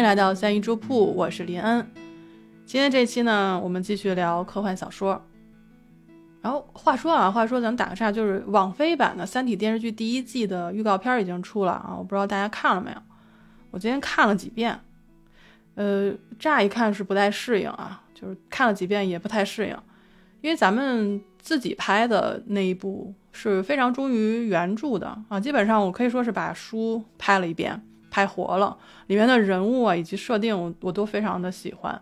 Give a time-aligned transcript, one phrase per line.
[0.00, 1.86] 迎来到三一粥铺，我是林恩。
[2.64, 5.22] 今天这期呢，我们继续聊科幻小说。
[6.40, 12.96] 然后话说啊，话说咱们打个岔，就是网飞版的《三体》电视剧第一季的预告片已经出了啊，我不知道大家看了没有？
[13.72, 14.80] 我今天看了几遍，
[15.74, 19.76] 呃，乍一看是不太适应啊，就是看了几遍也不太适应，
[20.40, 32.00] 因为咱们自己拍的那一部是非常忠于原著的啊，基本上我可以说是把书拍了一遍，拍活了，里面的人物啊以及设定我我都非常的喜欢。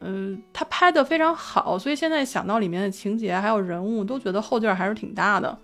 [0.00, 5.58] 嗯，他拍的非常好，所以现在想到里面的情节还有人物，都觉得后劲儿还是挺大的。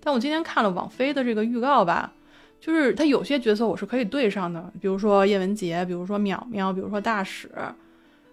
[0.00, 2.12] 但我今天看了网飞的这个预告吧，
[2.60, 7.50] 就是他有些角色我是可以对上的，比如说叶文洁，比如说淼淼，比如说大使，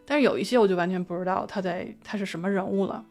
[0.05, 3.03] 但是有一些我就完全不知道他在他是什么人物了，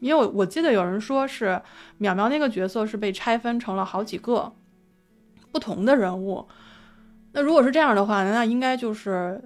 [0.00, 1.60] 因为我我记得有人说是
[2.00, 4.52] 淼淼那个角色是被拆分成了好几个
[5.50, 6.46] 不同的人物，
[7.36, 9.40] 那如果是这样的话，那应该就是。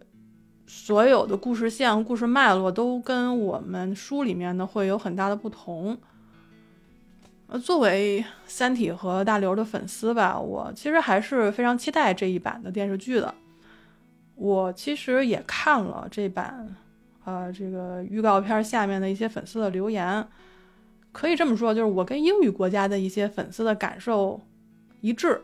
[0.73, 5.99] 所有的故事线、故事脉络都跟我们书里面的会有很大的不同。
[7.49, 13.35] 呃，作为《三体》和大刘的粉丝吧，我其实还是非常期待这一版的电视剧的。
[14.37, 16.77] 我其实也看了这版，
[17.25, 20.25] 呃，这个预告片下面的一些粉丝的留言，
[21.11, 24.41] 可以这么说，就是我跟英语国家的一些粉丝的感受
[25.01, 25.43] 一致。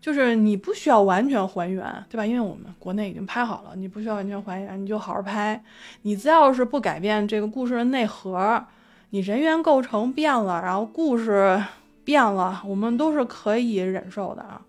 [0.00, 2.24] 就是你不需要完全还原，对吧？
[2.24, 5.60] 因为我们国内已经拍好了，你不需要完全还原，你就好好拍。
[6.02, 8.64] 你只要是不改变这个故事的内核，
[9.10, 11.60] 你人员构成变了，然后故事
[12.04, 14.62] 变了，我们都是可以忍受的啊。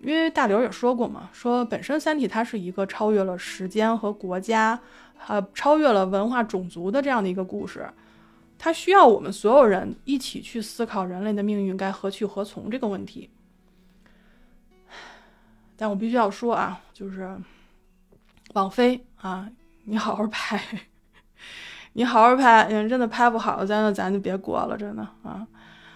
[0.00, 4.78] 因为大刘也说过嘛，说本身《三体》它是一个超越了时间和国家，
[5.26, 7.88] 呃，超越了文化种族的这样的一个故事，
[8.58, 13.30] 它需要我们所有人一起去思考人类的命运该何去何从这个问题。
[15.76, 17.36] 但我必须要说啊，就是
[18.54, 19.48] 网飞啊，
[19.84, 20.62] 你好好拍，
[21.94, 25.46] 你好好拍，嗯，真的拍不好，咱就咱就别过了，真的啊。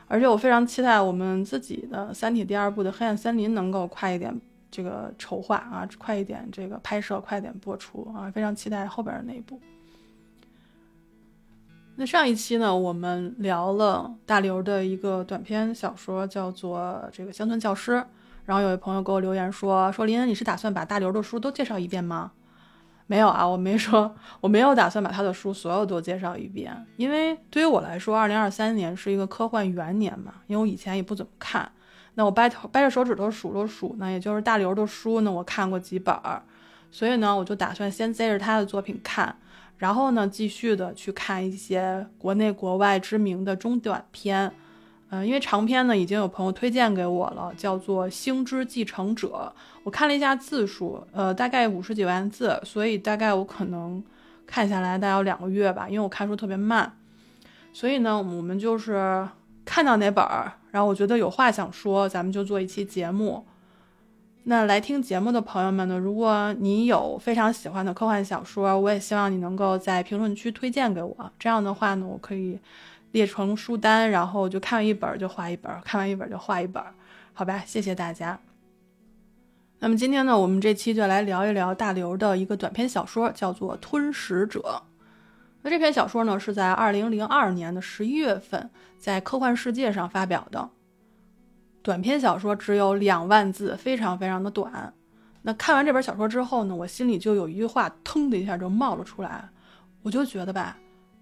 [0.09, 9.61] 而且我非常期待我们自己的《三体》第二部的《黑暗森林》能够快一点这个筹划啊，快一点这个拍摄，快点播出啊，非常期待后边的那一部。
[11.97, 16.79] 那上一期呢，我们聊了大刘的一个短篇小说，叫做
[17.11, 17.93] 《这个乡村教师》。
[18.47, 22.33] 然后有位朋友给我留言说：“说林恩，你是打算把大刘的书都介绍一遍吗？”
[23.09, 26.87] 没有啊，我没说， 我没有打算把他的书所有都介绍一遍。
[26.97, 30.35] 因为对于我来说，二零二三年是一个科幻元年嘛。
[30.47, 31.71] 因为我以前也不怎么看，
[32.15, 36.43] 那我掰头掰着手指头数了数呢，也就是大刘的书呢，我看过几本儿。
[36.91, 39.37] 所以呢，我就打算先接着他的作品看，
[39.77, 44.53] 然后呢，继续的去看一些国内国外知名的中短篇。
[45.09, 49.53] 嗯，因为长篇呢已经有朋友推荐给我了，叫做《星之继承者》。
[49.85, 54.03] 我看了一下字数，呃，大概五十几万字，所以大概我可能
[54.49, 56.93] 看下来大概要两个月吧，因为我看书特别慢。
[57.73, 59.29] 所以呢，我们就是
[59.65, 63.47] 看到哪本儿，然后我觉得有话想说，咱们就做一期节目。
[64.49, 71.31] 那来听节目的朋友们呢，如果你有非常喜欢的科幻小说，我也希望你能够在评论区推荐给我。
[71.39, 72.59] 这样的话呢，我可以。
[73.13, 76.83] 列成书单，然后就看完一本就画一本，看完一本就画一本，
[77.33, 77.63] 好吧？
[77.67, 78.39] 谢谢大家。
[79.79, 84.61] 那么今天呢，我们这期就来聊一聊大刘的一个短篇小说，叫做《吞食者》。
[85.63, 90.71] 那这篇小说呢，是在二零零二年的十一月份在科幻世界上发表的。
[91.83, 94.95] 短篇小说只有两万字，非常非常的短。
[95.43, 99.49] 那看完这本小说之后呢，我心里就有一句话，腾的一下就冒了出来，
[100.03, 100.77] 我就觉得吧。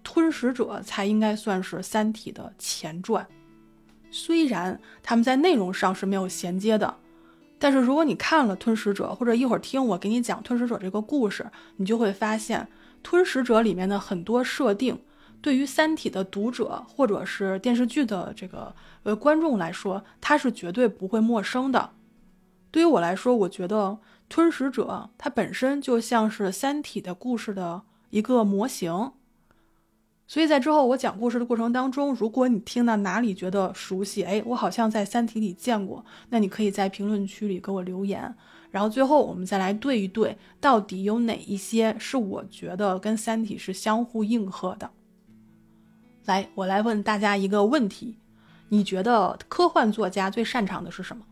[0.05, 3.27] 吞食者才应该算是《三体》的前传，
[4.11, 6.95] 虽然他们在内容上是没有衔接的，
[7.57, 12.61] 但是如果你看了《吞食者》，或者一会儿听我给你讲《吞食者》这个故事，你就会发现，
[13.01, 14.97] 《吞食者》里面的很多设定，
[15.41, 18.73] 对于《三体》的读者或者是电视剧的这个
[19.03, 21.89] 呃观众来说，他是绝对不会陌生的。
[22.69, 23.87] 对于我来说，我觉得
[24.29, 24.83] 《吞食者》
[25.17, 27.81] 它本身就像是《三体》的故事的
[28.11, 29.11] 一个模型。
[30.27, 38.35] 所以在之后我讲故事的过程当中，如果你听到哪里觉得熟悉，哎，我好像在《三体》里见过，那你可以在评论区里给我留言，
[38.71, 44.89] 然后最后我们再来对一对，到底有哪一些是我觉得跟《三体》是相互应和的。
[46.25, 48.17] 来，我来问大家一个问题：
[48.69, 51.23] 你觉得科幻作家最擅长的是什么？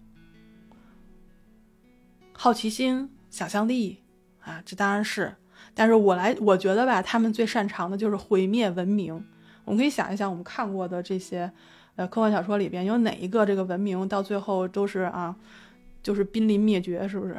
[2.32, 4.04] 好奇心、想象力
[4.40, 5.36] 啊，这当然是。
[5.74, 9.14] 但是我来，我觉得吧，他们最擅长的就是毁灭文明。
[9.66, 11.52] 我们可以想一想，我们看过的这些，
[11.96, 15.36] 呃，科幻小说里边有哪一个这个文明到最后都是啊，
[16.02, 17.36] 就是濒临灭绝，是不是？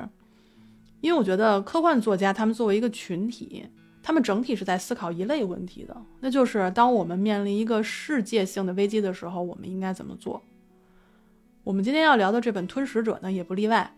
[1.01, 3.67] 因为我觉得科幻作家他们作为一个群体，
[4.03, 10.43] 他们整体是在思考一类问题的，那就是当我们面临一个世界性的危机的时候，我们应该怎么做？
[11.63, 13.95] 我们今天要聊的这本《吞食者》呢，也不例外。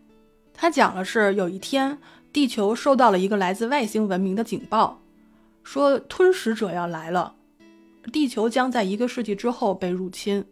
[0.53, 1.99] 它讲的是有一天，
[2.37, 5.00] 地球收到了一个来自外星文明的警报，
[5.65, 7.35] 说吞食者要来了，
[8.12, 10.44] 地球将在一个世纪之后被入侵。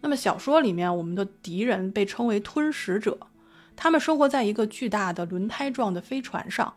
[0.00, 3.16] 那么小说里面，我们的敌人被称为吞食者。
[3.76, 6.74] 他们生活在一个巨大的轮胎状的飞船上，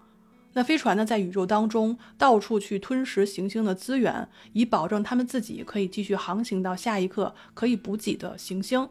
[0.54, 8.88] 那飞船呢，在宇宙当中到处去吞食行星的资源，以保证他们自己可以继续航行到下一刻可以补给的行星。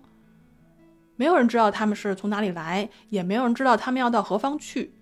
[1.15, 4.93] 没有人知道他们是从哪里来，也没有人知道他们要到何方去，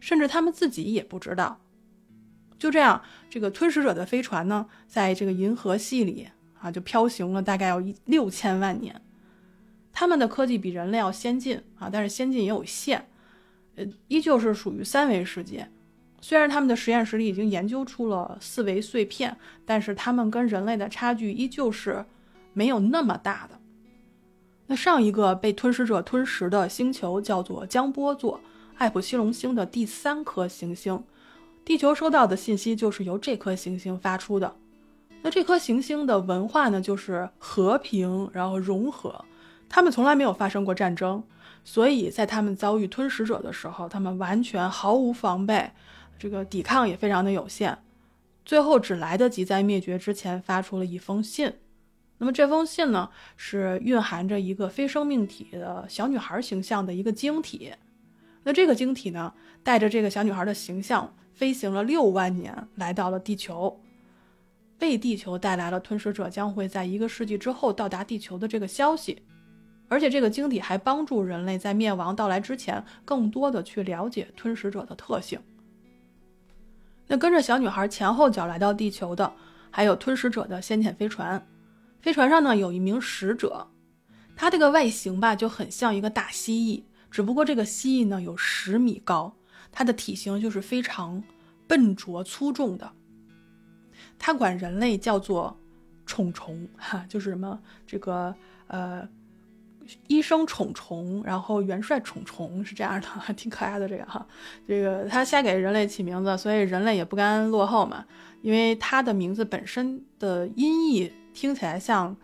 [0.00, 1.60] 甚至他们自己也不知道。
[2.58, 6.28] 就这样，这个吞食者的飞船呢，在这个银河系里
[6.58, 9.00] 啊，就飘行了大概要一六千万年。
[9.92, 13.06] 他们的科技比人类要先进啊，但是先进也有限，
[13.76, 15.70] 呃，依旧是属于三维世界。
[16.20, 22.04] 虽然他们的实验室里已经研究出了四维碎片，但是他们跟人类的差距依旧是
[22.52, 23.58] 没有那么大的。
[24.66, 28.40] 那上一个被吞噬者吞食的星球叫做江波座，
[28.78, 31.02] 艾普西龙星的第三颗行星。
[31.64, 34.54] 地球收到的信息就是由这颗行星发出的。
[35.22, 39.24] 那这颗行星的文化呢，就是和平，然后融合。
[39.68, 41.24] 他们从来没有发生过战争，
[41.64, 45.72] 所以在他们遭遇吞食者的时候，他们完全毫无防备，
[46.18, 47.76] 这个抵抗也非常的有限，
[48.44, 51.52] 最后只来得及在灭绝之前发出了一封信。
[52.18, 57.72] 那么这封信呢，是蕴含着一个非生命体的小女孩形象的一个晶体。
[58.46, 59.34] 那这个晶体呢，
[59.64, 63.80] 带着这个小女孩的形象飞行了六万年，来到了地球，
[64.78, 69.20] 为地球带来了吞噬者将会在一个世纪之后到达地球的这个消息。
[69.88, 75.40] 而且这个晶体还帮助人类在灭亡到来之前，更多的去了解吞食者的特性。
[77.08, 79.32] 那跟着小女孩前后脚来到地球的，
[79.72, 81.44] 还有吞食者的先遣飞船。
[82.00, 83.66] 飞船上呢有一名使者，
[84.36, 89.36] 他这个外形吧就很像一个大蜥蜴，只不过这个蜥蜴呢有十米高，
[89.72, 91.22] 它的体型就是非常
[91.66, 92.92] 笨拙粗重的。
[94.18, 95.58] 它管人类叫做
[96.04, 98.34] 宠虫，哈，就是什么这个
[98.68, 99.08] 呃。
[100.08, 104.26] 医生宠虫，然后元帅宠虫是这样的，挺可爱的这个哈。
[104.66, 108.04] 这个他瞎给人类起名字，所以人类也不甘落后嘛。
[108.42, 112.16] 因为他的名字本身的音译听起来像，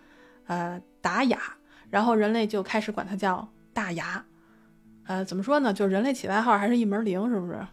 [0.46, 1.40] 呃，达雅，
[1.88, 4.25] 然后人类就开始管他叫大牙。
[5.06, 5.72] 呃，怎么说呢？
[5.72, 7.66] 就是人类起外号还是一门灵，是不是？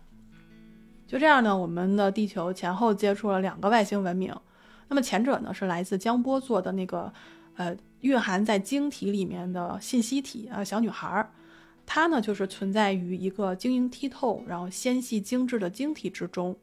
[1.07, 4.35] 就这样呢，我们的地球前后接触了两个外星文明。
[4.87, 7.13] 那么前者呢是来自江波座的那个，
[7.55, 7.75] 呃。
[8.01, 11.31] 蕴含在晶体里面的信息体啊，小女孩儿，
[11.85, 16.55] 她呢就是存在于一个晶莹剔透、然后纤细精致的晶体之中。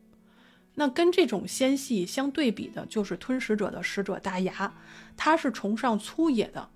[0.77, 4.73] 那跟这种纤细相对比的，就是吞食者的使者大牙，
[5.15, 6.71] 他是崇尚粗野的。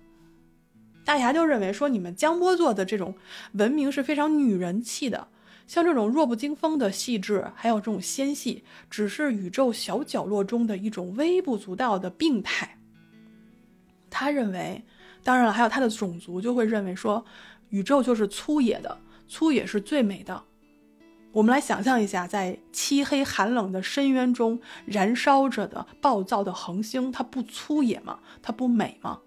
[1.11, 3.13] 大牙就认为说，你们江波座的这种
[3.55, 5.27] 文明是非常女人气的，
[5.67, 12.77] 像这种弱不禁风的细致，还有这种纤细，只是宇宙小角落中的一种微不足道的病态。
[14.09, 14.85] 他认为，
[15.21, 17.25] 当然了，还有他的种族就会认为说，
[17.71, 20.41] 宇宙就是粗野的，粗野是最美的。
[21.33, 28.19] 我们来想象一下，在漆黑寒冷的深渊中燃烧着的暴躁的恒星，它不粗野吗？
[28.41, 29.19] 它不美吗？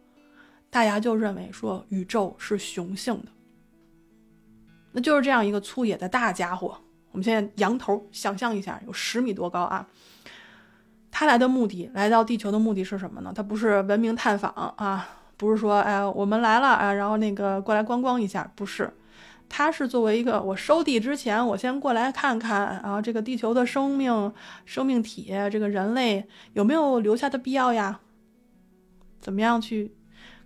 [0.75, 3.29] 大牙就认为说，宇宙是雄性的，
[4.91, 6.77] 那就是这样一个粗野的大家伙。
[7.13, 9.87] 我们现在仰头想象一下，有十米多高啊。
[11.13, 13.33] 他来的目的，来到地球的目的是什么呢？
[13.33, 18.93] 他不是文明探访啊，不是说，哎，我们来了啊，然后那个过来观光一下，不是，
[19.49, 28.01] 他是作为一个，我收地之前，我先过来看看，啊这个地球的生命生命体，这个人类有没有留下的必要呀？
[29.21, 29.95] 怎么样去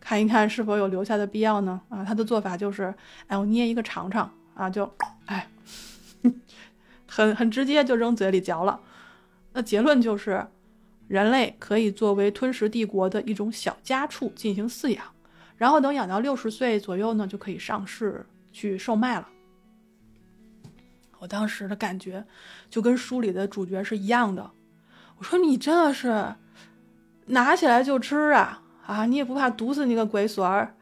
[0.00, 1.80] 看一看是否有留下的必要呢？
[1.88, 2.94] 啊，他的做法就是，
[3.26, 4.90] 哎，我捏一个尝尝啊，就，
[5.26, 5.48] 哎，
[7.06, 8.80] 很很直接就扔嘴里嚼了，
[9.52, 10.46] 那结论就是。
[11.08, 15.02] 人类可以作为吞食帝国的一种小家畜进行饲养，
[15.56, 19.26] 然后等养到六十岁左右呢，就可以上市去售卖了。
[21.18, 22.22] 我当时的感觉
[22.68, 24.50] 就跟书里的主角是一样的。
[25.16, 26.34] 我说你真的是
[27.24, 29.04] 拿起来就吃啊啊！
[29.04, 30.74] 你也不怕毒死你个鬼孙儿？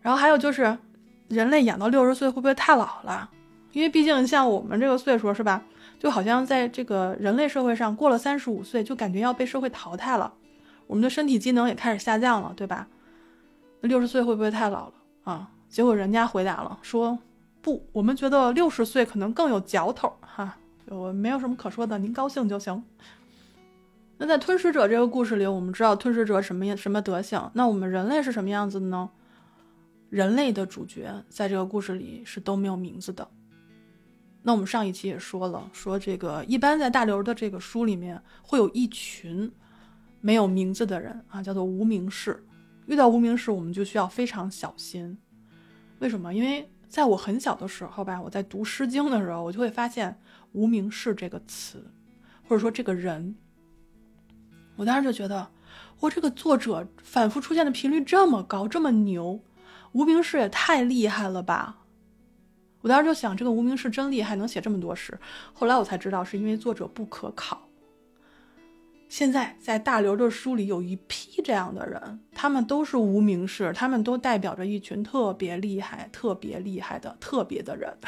[0.00, 0.78] 然后还有就是，
[1.26, 3.28] 人类养到六十岁会不会太老了？
[3.72, 5.60] 因为毕竟像我们这个岁数是吧？
[5.98, 10.32] 就好像在这个人类社会上，过了三十五岁就感觉要被社会淘汰了，
[10.86, 12.86] 我们的身体机能也开始下降了，对吧？
[13.80, 14.92] 六十岁会不会太老了
[15.24, 15.50] 啊？
[15.68, 17.18] 结果人家回答了，说
[17.60, 20.56] 不，我们觉得六十岁可能更有嚼头哈。
[20.86, 22.80] 我没有什么可说的，您高兴就行。
[24.20, 27.50] 那在吞噬者这个故事里，我们知道吞噬者什么什么德行。
[27.54, 29.08] 那我们人类是什么样子的呢？
[30.10, 33.28] 人类的主角在这个故事里是都没有名字的。
[34.42, 39.52] 那我们上一期也说了，说这个一般在大刘的这个书里面会有一群
[40.20, 42.44] 没有名字的人啊，叫做无名氏。
[42.86, 45.16] 遇到无名氏，我们就需要非常小心。
[46.00, 46.34] 为什么？
[46.34, 50.18] 因为在我很小的时候吧，我在读《诗经》的时候，我就会发现
[50.52, 51.84] “无名氏”这个词，
[52.42, 53.36] 或者说这个人。
[54.78, 55.48] 我当时就觉得，
[55.98, 59.40] 我这个作者反复出现的频率这么高，这么牛，
[59.90, 61.78] 无名氏也太厉害了吧！
[62.82, 65.18] 我当时就想，这个无名氏真厉害，能写这么多诗。
[65.52, 67.68] 后来我才知道，是因为作者不可考。
[69.08, 77.98] 现在在大刘的书里有一批这样的人，他们都是无名氏，他们都代表着一群特别厉害、特别厉害的特别的人。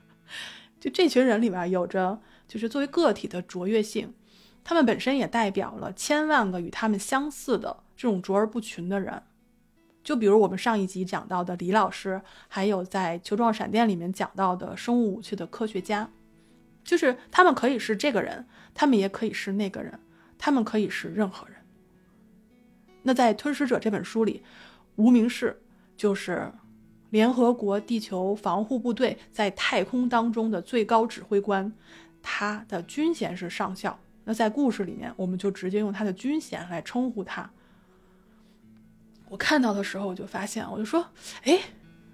[0.80, 4.12] 就这群人里面有着，就是作为个体的卓越性，
[4.62, 9.22] 他们本身也代表了千万个与他们相似的这种卓而不群的人。
[10.02, 16.10] 就比如我们上一集讲到的李老师，还有在《球状闪电》里面讲到的生物武器的科学家，
[16.82, 20.00] 就是他们可以是这个人，他们也可以是那个人。
[20.42, 21.56] 他们可以是任何人。
[23.02, 24.42] 那在《吞噬者》这本书里，
[24.96, 25.60] 无名氏
[25.98, 26.50] 就是
[27.10, 31.70] 联合国地球防护部队在太空当中的最高指挥官，
[32.22, 34.00] 他的军衔是上校。
[34.24, 37.50] 那在故事里面，我们就直接用他的军衔来称呼他。
[39.28, 41.06] 我看到的时候，我就发现，我就说，
[41.44, 41.58] 哎，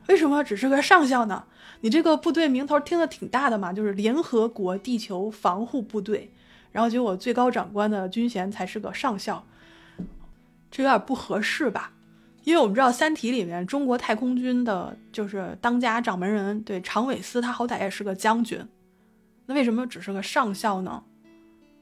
[0.08, 1.44] 为什么只是个上校呢？
[1.80, 6.30] 你这个部队名头听着挺大的嘛，就是联合国地球防护部队。
[6.72, 9.42] 然后结果最高长官的军衔才是个上校，
[10.70, 11.92] 这有点不合适吧？
[12.44, 18.64] 因为我们知道《三体》里面中国太空军的就是当家掌门人，对常伟思他好歹也是个将军，
[19.46, 21.02] 那为什么只是个上校呢？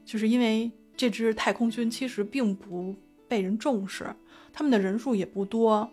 [0.05, 2.95] 就是因为这支太空军其实并不
[3.27, 4.05] 被人重视，
[4.53, 5.89] 他们的人数也不多，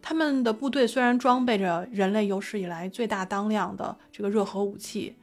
[0.00, 5.16] 他们的部队虽然装备着人类有史以来最大当量的这个热核武器。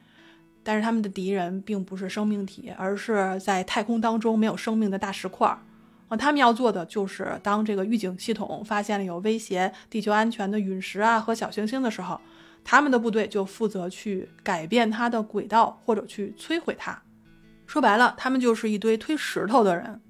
[0.64, 5.58] 但是他们的敌人并不是生命体，而是在太空当中没有生命的大石块儿
[6.06, 6.16] 啊！
[6.16, 12.20] 他们要做的就是，当这个预警系统发现了有威胁地球安全的陨石啊和小行星的时候，
[12.62, 17.02] 他们的部队就负责去改变它的轨道或者去摧毁它。
[17.72, 20.02] 说白了，他们就是一堆推石头的人。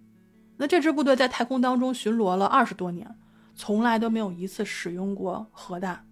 [0.56, 3.16] 那这支部队在太空当中巡逻了二十多年，
[3.54, 6.04] 从来都没有一次使用过核弹。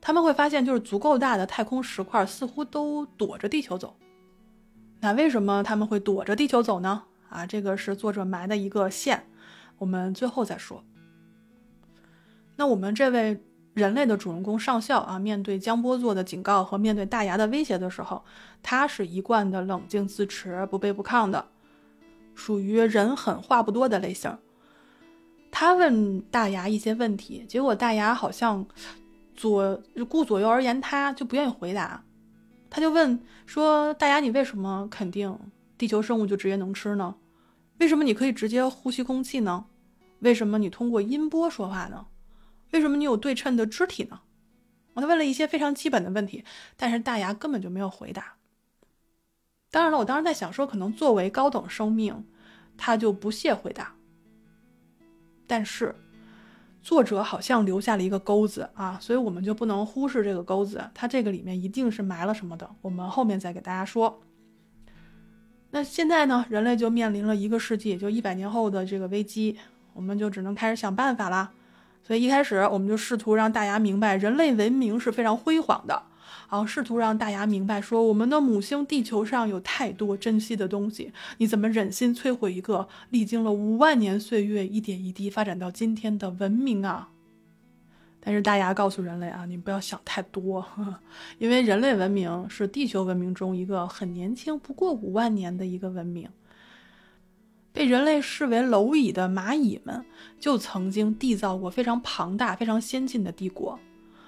[0.00, 3.96] 他们会发现，就是足够大的太空石块似乎都躲着地球走。
[4.98, 7.04] 那为什么他们会躲着地球走呢？
[7.28, 9.28] 啊，这个是作者埋的一个线，
[9.78, 10.82] 我们最后再说。
[12.56, 13.40] 那我们这位
[13.74, 18.24] 人类的主人公上校啊，面对江波座的警告和面对大牙的威胁的时候，
[18.62, 21.44] 他是一贯的冷静自持、不卑不亢的，
[22.34, 24.36] 属于人狠话不多的类型。
[25.50, 28.66] 他问大牙一些问题，结果大牙好像。
[29.34, 32.04] 左顾左右而言他，就不愿意回答。
[32.68, 35.36] 他就问说：“大牙，你为什么肯定
[35.78, 37.14] 地球生物就直接能吃呢？
[37.78, 39.64] 为什么你可以直接呼吸空气呢？
[40.20, 42.06] 为什么你通过音波说话呢？
[42.72, 44.20] 为什么你有对称的肢体呢？”
[44.94, 46.44] 他问了一些非常基本的问题，
[46.76, 48.34] 但是大牙根本就没有回答。
[49.70, 52.26] 当然了，我当时在想说，可能作为高等生命，
[52.76, 53.94] 他就不屑回答。
[55.46, 55.94] 但是。
[56.84, 62.68] 作者好像留下了一个钩子啊，所以我们就不能忽视这个钩子，它这个里面一定是埋了什么的。
[62.80, 64.20] 我们后面再给大家说。
[65.70, 69.56] 那现在呢，人类就面临了一个世纪，也就一百年后的这个危机，
[69.92, 71.52] 我们就只能开始想办法啦。
[72.12, 76.02] 所以一开始我们就试图让大家明白，人类文明是非常辉煌的。
[76.50, 87.08] 然后试图让大家明白，说我们的母星地球上有太多珍惜的东西，你怎么忍心摧毁一个历经了五万年岁月、一点一滴发展到今天的文明啊？
[88.20, 91.00] 但是大牙告诉人类啊，你不要想太多呵呵，
[91.40, 96.28] 因为人类文明是地球文明中一个很年轻、不过五万年的一个文明。
[97.72, 100.04] 被人类视为蝼蚁的蚂蚁们，
[100.38, 103.78] 就曾经缔造过非常庞大、非常先进的帝国。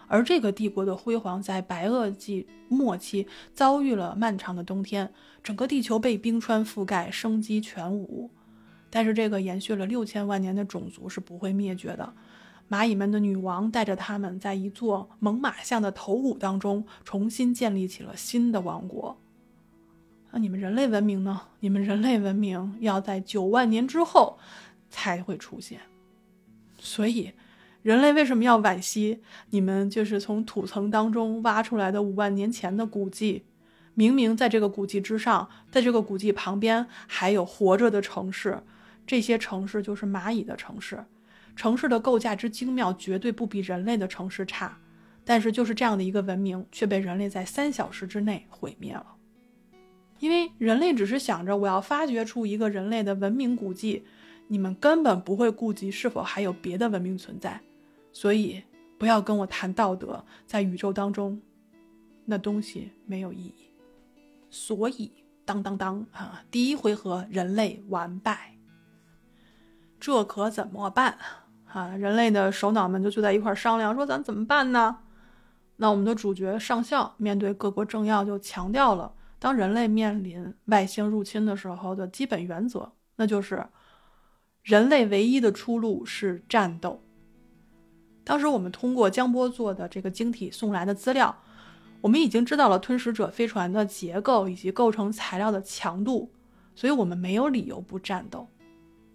[0.07, 8.31] 而这个帝国的辉煌，在白垩纪末期遭遇了漫长的冬天，整个地球被冰川覆盖，生机全无。
[8.91, 12.15] 但是，这个延续了六千万年的种族是不会灭绝的。
[12.71, 19.19] 蚂蚁们的女王带着他们，在一座猛犸象的头骨当中，重新建立起了新的王国。
[20.35, 21.43] 那你们人类文明呢？
[21.61, 24.37] 你们人类文明要在九万年之后
[24.91, 25.81] 才会出现。
[26.79, 27.33] 所以。
[27.83, 33.45] 人类为什么要惋惜你们就是从土层当中挖出来的五万年前的古迹？
[33.93, 38.63] 明明在这个古迹之上，在这个古迹旁边还有活着的城市，
[39.07, 41.05] 这些城市就是蚂蚁的城市，
[41.55, 44.79] 城市的构架之精妙，绝对不比人类的城市差。
[45.23, 49.07] 但是就是这样的一个文明，却被人类在三小时之内毁灭了。
[50.25, 54.07] 因为人类只是想着我要发掘出一个人类的文明古迹，
[54.49, 57.61] 你们根本不会顾及是否还有别的文明存在。
[58.11, 58.63] 所以
[58.97, 61.39] 不要跟我谈道德，在宇宙当中，
[62.25, 63.67] 那东西没有意义。
[64.49, 65.13] 所以
[65.45, 68.57] 当当当啊，第一回合人类完败，
[70.01, 71.19] 这可怎么办
[71.67, 71.89] 啊？
[71.89, 75.01] 人类的首脑们就坐在一块商量，说咱怎么办呢？
[75.77, 79.13] 那我们的主角上校面对各国政要就强调了，
[79.45, 83.67] 当人类面临外星入侵的时候的基本原则，那就是
[84.63, 87.05] 人类唯一的出路是战斗。
[88.25, 91.43] 当时我们通过江波做的这个晶体送来的资料，
[92.01, 96.33] 我们已经知道了吞食者飞船的结构以及构成材料的强度，
[96.75, 98.49] 所以我们没有理由不战斗。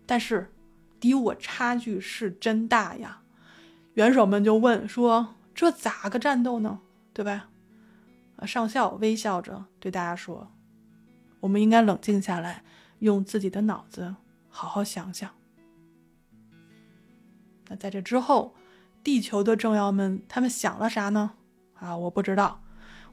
[0.05, 0.53] 但是，
[1.00, 3.24] 敌我差距是真大呀！
[3.95, 6.81] 元首们就问说：“这咋个战斗呢？
[7.13, 7.50] 对吧？”
[8.46, 10.51] 上校微笑着对大家说
[11.41, 12.63] ：“我们应该冷静下来，
[13.00, 14.15] 用自己的脑子
[14.50, 15.29] 好好想想。”
[17.69, 18.55] 那在这之后。
[19.01, 21.31] 地球的政要们，他们想了啥呢？
[21.75, 22.62] 啊，我不知道，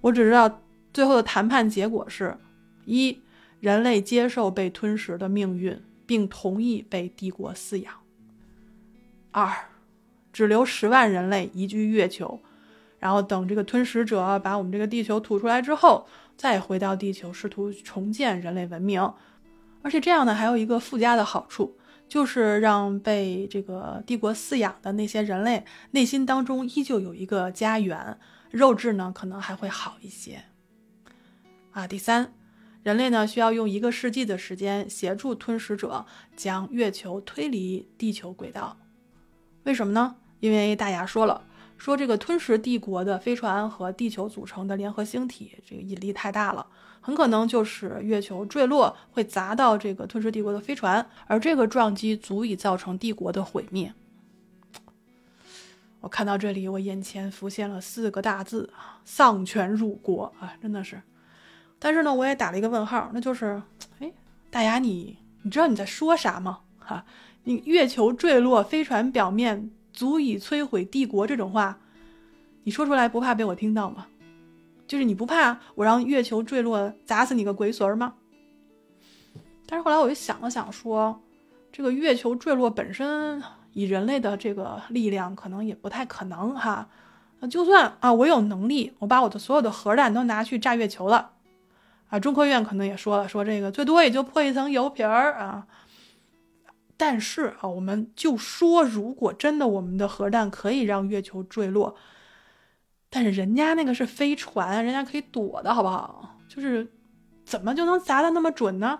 [0.01, 0.61] 我只知道
[0.93, 2.37] 最后的谈判结果是：
[2.85, 3.23] 一，
[3.61, 7.93] 人类接受被吞食的命运，并同意被帝国饲养；
[9.31, 9.49] 二，
[10.33, 12.41] 只留十万人类移居月球，
[12.99, 19.13] 然后等这个吞食者把我们这个地球吐出来之后，再回到地球，试图重建人类文明。
[19.83, 21.77] 而且这样呢，还有一个附加的好处。
[22.09, 28.17] 就是让被这个帝国饲养的那些人类内心当中依旧有一个家园，
[28.53, 30.45] 肉质呢可能还会好一些。
[31.73, 32.33] 啊，第三，
[32.85, 36.07] 人类呢需要用一个世纪的时间协助吞食者
[36.37, 38.77] 将月球推离地球轨道。
[39.65, 40.15] 为什么呢？
[40.39, 41.45] 因为大牙说了，
[41.77, 46.67] 说这个吞食帝国的飞船和地球组成的联合星体，这个引力太大了。
[47.01, 53.95] 很可能就是月球坠落会砸到这个吞噬帝国的飞船，而这个撞击足以造成帝国的毁灭。
[56.01, 60.55] 我看到这里，我眼前浮现了四个大字啊：丧权辱国啊！
[60.61, 61.01] 真的是。
[61.79, 63.61] 但是呢，我也打了一个问号，那就是，
[64.01, 64.13] 哎，
[64.51, 66.61] 大牙，你你知道你在说啥吗？
[66.79, 67.05] 哈，
[67.45, 71.79] 你月球坠落，飞船表面足以摧毁帝国这种话，
[72.63, 74.07] 你说出来不怕被我听到吗？
[74.87, 78.15] 就是你不怕我让月球坠落砸死你个龟孙儿吗？
[79.67, 81.21] 但是后来我就想了想，说
[81.73, 86.89] 这个月球坠落本身以人类的这个力量可能也不太可能哈。
[87.41, 91.33] 那就算啊，我有能力，我把我的所有的核弹都拿去炸月球了
[92.09, 92.21] 啊。
[92.21, 95.67] 中科院可能也说了，说这个最多也就破一层油皮儿啊。
[96.97, 101.97] 但是啊，我们就说，如果真的我们的核弹可以让月球坠落。
[103.09, 106.37] 但是人家那个是飞船，人家可以躲的好不好？
[106.49, 106.91] 就是
[107.45, 108.99] 怎么就能砸的那么准呢？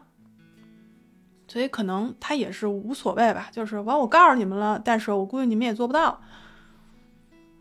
[1.49, 3.49] 所以可能他也是无所谓吧。
[3.53, 6.21] 就是完，我告诉你们了，但是我估计你们也做不到。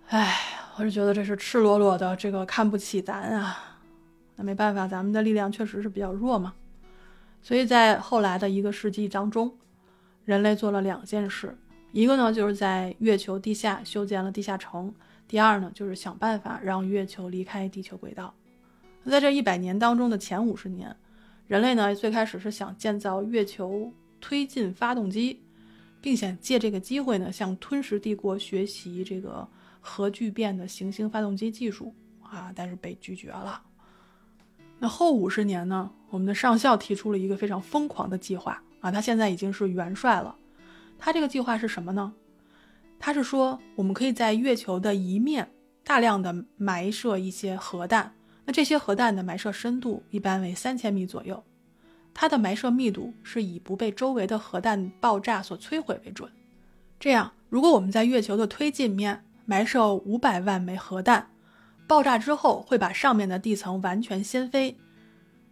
[0.08, 0.38] 哎，
[0.78, 3.58] 我是觉得这是赤裸裸的这个看不起咱啊。
[4.36, 6.54] 那没办法，咱们的力量确实是比较弱嘛。
[7.42, 9.56] 所以在后来的一个世纪当中，
[10.26, 11.56] 人类做了两件事，
[11.92, 14.94] 一个呢就是在月球地下修建了地下城。
[15.28, 18.34] 第二呢，就是想办法让月球离开地球轨道。
[19.06, 20.96] 在这一百年当中的前五十年，
[21.48, 25.42] 人类呢最开始是想建造月球推进发动机，
[26.02, 29.48] 并且借这个机会呢向吞食帝国学习这个
[29.80, 33.62] 核聚变的行星发动机技术啊，但是被拒绝了。
[34.80, 40.36] 那后五十年呢，我们的上校提出了一个非常疯狂的计划啊，他现在已经是元帅了。
[41.00, 42.14] 他这个计划是什么呢？
[43.00, 45.50] 他是说，我们可以在月球的一面
[45.84, 48.14] 大量的埋设一些核弹，
[48.46, 51.44] 那这些核弹的埋设深度一般为三千米左右，
[52.14, 56.30] 它的埋设密度是以不被周围的核弹爆炸所摧毁为准。
[57.00, 61.32] 这样，如果我们在月球的推进面埋设五百万枚核弹，
[61.88, 64.78] 爆炸之后会把上面的地层完全掀飞，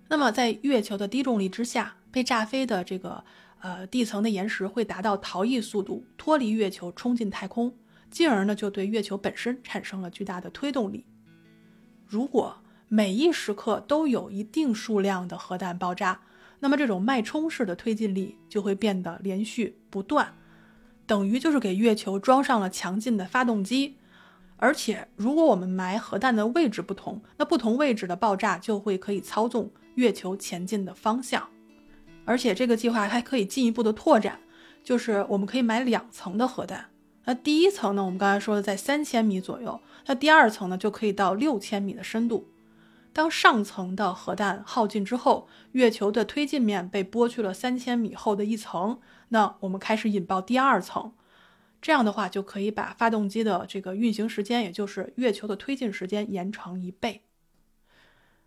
[0.07, 3.21] 那么在月球的低重力之下被炸飞的这个。
[3.65, 7.73] 呃，地层的岩石会达到逃逸速度，脱离月球冲进太空，
[8.11, 11.05] 进而呢就对月球本身产生了巨大的推动力。
[12.05, 12.57] 如果
[12.89, 16.19] 每一时刻都有一定数量的核弹爆炸，
[16.59, 20.33] 那么这种脉冲式的推进力就会变得连续不断。
[21.07, 23.95] 等于就是给月球装上了强劲的发动机。
[24.57, 31.47] 而且，如果我们埋核弹的位置不同，那不同位置的爆炸就会可以操纵月球前进的方向。
[32.25, 34.39] 而且，这个计划还可以进一步的拓展，
[34.83, 36.85] 就是我们可以买两层的核弹。
[37.25, 42.49] 那第一层呢，我们刚才说的在三千米左右，那第二层呢就可以到六千米的深度。
[43.13, 51.13] 当上层的核弹耗尽之后，月球的推进面被剥去了三千米厚的一层，那我们开始引爆第二层。
[51.81, 57.21] 这样的话，就可以把发动机的这个运行时间，也就是月球的推进时间延长一倍。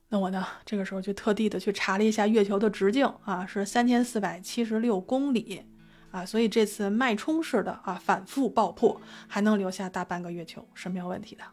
[0.09, 5.65] 那我呢，这个时候就特地的去查了一下月球的直径啊，是三千四百七十六公里
[6.11, 11.45] 啊，所以这次脉冲式的啊反复爆破，还能留下大半个月球是没有问题的。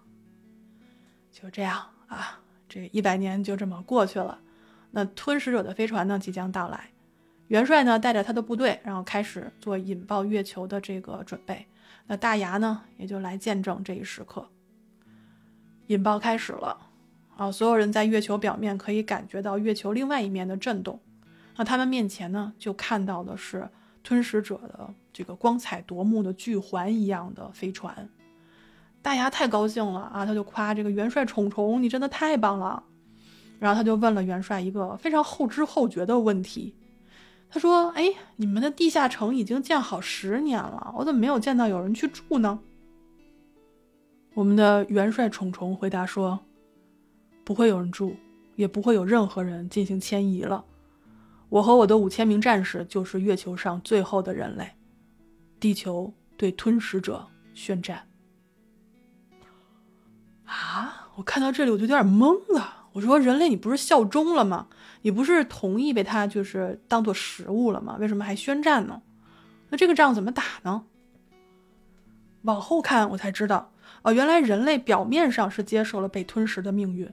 [1.31, 2.39] 就这样啊。
[2.69, 4.39] 这一百年就这么过去了，
[4.89, 6.89] 那吞食者的飞船呢即将到来，
[7.49, 11.67] 元帅呢带着他的部队，然后开始做引爆月球的这个准备。
[12.07, 14.49] 那大牙呢也就来见证这一时刻。
[15.85, 16.89] 引爆开始了，
[17.35, 20.99] 啊，所有人在月球表面可以感觉到月球另外一面的震动。
[21.55, 23.69] 那他们面前呢就看到的是
[24.03, 28.09] 吞食者的这个光彩夺目的巨环一样的飞船。
[29.01, 30.25] 大牙太高兴了啊！
[30.25, 32.81] 他就夸这个元帅宠宠，你真的太棒了。
[33.59, 36.73] 然后他就问了元帅一个非常后知后觉的问题，
[37.49, 42.59] 他说：“哎，你们的地下城已经建好十年了，我怎么没有见到有人去住呢？”
[44.35, 46.39] 我们的元帅宠宠回答说
[47.43, 48.15] ：“不会有人住，
[48.55, 50.63] 也不会有任何人进行迁移了。
[51.49, 54.71] 我和我的五千名战士就是月球上最后的人类，
[55.59, 58.07] 地球对吞食者宣战。”
[60.45, 61.11] 啊！
[61.15, 62.87] 我看到这里我就有点懵了。
[62.93, 64.67] 我说：“人类，你不是效忠了吗？
[65.01, 67.97] 你不是同意被他就是当做食物了吗？
[67.99, 69.01] 为什么还宣战呢？
[69.69, 70.85] 那这个仗怎么打呢？”
[72.43, 73.71] 往后看，我才知道，
[74.03, 77.11] 哦，原来人类表面上是接受了被吞食的命运，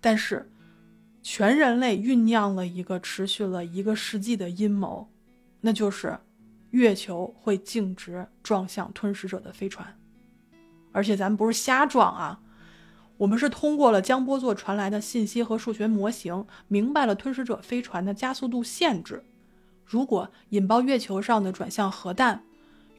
[0.00, 0.50] 但是
[1.22, 5.08] 全人类酝酿了一个持续了一个世纪的阴谋，
[5.60, 6.18] 那就是
[6.70, 9.98] 月球会径直撞向吞食者的飞船，
[10.92, 12.40] 而且咱们不是瞎撞啊！
[13.18, 19.24] 我们是通过了江波座传来的信息和数学模型，明白了吞食者飞船的加速度限制。
[19.84, 22.44] 如果引爆月球上的转向核弹，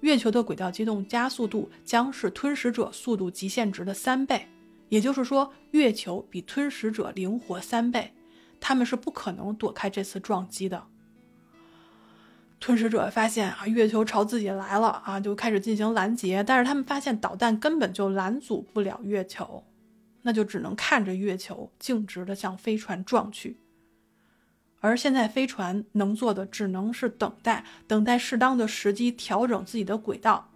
[0.01, 4.47] 月球的轨道机动加速度将是吞食者速度极限值的三倍。
[4.89, 8.13] 也就是说，月球比吞食者灵活三倍，
[8.59, 10.85] 他们是不可能躲开这次撞击的。
[12.59, 19.63] 吞食者发现啊，月球朝自己来了啊，就开始进行拦截，但是他们发现导弹根本就拦阻不了月球。
[20.23, 23.61] 那就只能看着月球径直的向飞船撞去，
[24.81, 30.51] 而现在飞船能做的只能是等待，等待适当的时机调整自己的轨道，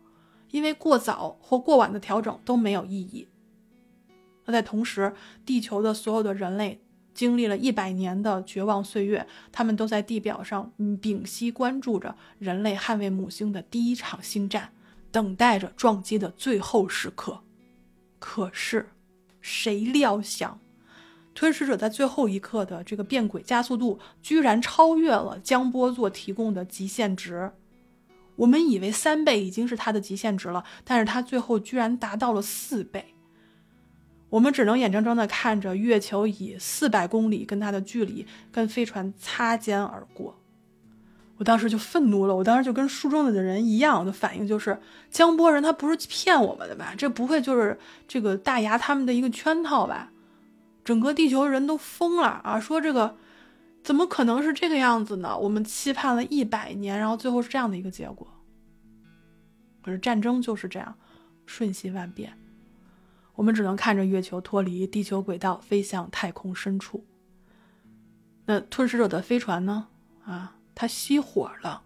[0.50, 3.30] 因为过早或过晚的调整都没有意义。
[4.52, 5.14] 在同时，
[5.46, 6.82] 地球的所有的人类
[7.14, 14.74] 经历了一百年的绝望岁月，他们都在地表上屏息关注着人类捍卫母星的第一场星战，
[15.12, 17.40] 等待着撞击的最后时刻。
[18.20, 18.90] 可是。
[19.44, 20.60] 谁料想，
[21.34, 27.52] 吞噬者在最后一刻的这个变轨加速度居然超越了江波座提供的极限值。
[28.36, 33.16] 我们以为三倍已经是它的极限值了，但是它最后居然达到了四倍。
[34.32, 40.40] 我们只能眼睁睁地看着月球以四百公里跟它的距离跟飞船擦肩而过。
[41.38, 46.94] 我当时就愤怒了，我当时就跟书中的人一样，我的反应就是江波人他不是骗我们的吧？
[46.98, 50.12] 这不会就是这个大牙他们的一个圈套吧？
[50.86, 52.60] 整个地球人都疯了啊！
[52.60, 53.18] 说这个
[53.84, 55.38] 怎么可能是这个样子呢？
[55.38, 58.28] 我们期盼了一百年，然后最后是这样的一个结果。
[59.84, 60.96] 可是战争就是这样，
[61.46, 62.32] 瞬息万变。
[63.36, 67.06] 我们只能看着月球脱离地球轨道，飞向太空深处。
[68.46, 69.88] 那吞噬者的飞船呢？
[70.26, 70.56] 啊？
[70.74, 71.84] 它熄火了，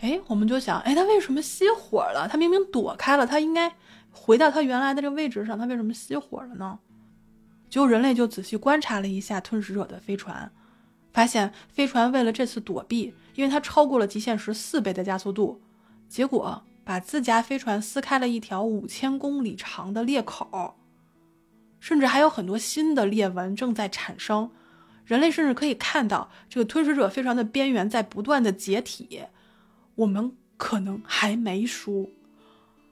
[0.00, 2.26] 哎，我们就想，哎，它为什么熄火了？
[2.28, 3.72] 它明明躲开了，它应该
[4.10, 6.78] 回到它原来的这个位置上，它为什么熄火了呢？
[7.68, 10.50] 结果人类就仔细观察了一下吞食者的飞船，
[11.12, 15.60] 发现飞船为了这次躲避，因为它超过了极限时四倍的加速度，
[16.08, 20.76] 结果把自家飞船撕开了一条五千公里长的裂口，
[21.80, 24.48] 甚至还有很多新的裂纹正在产生。
[25.04, 29.22] 人类甚至可以看到这个吞噬者飞船的边缘在不断的解体，
[29.96, 32.12] 我们可能还没输。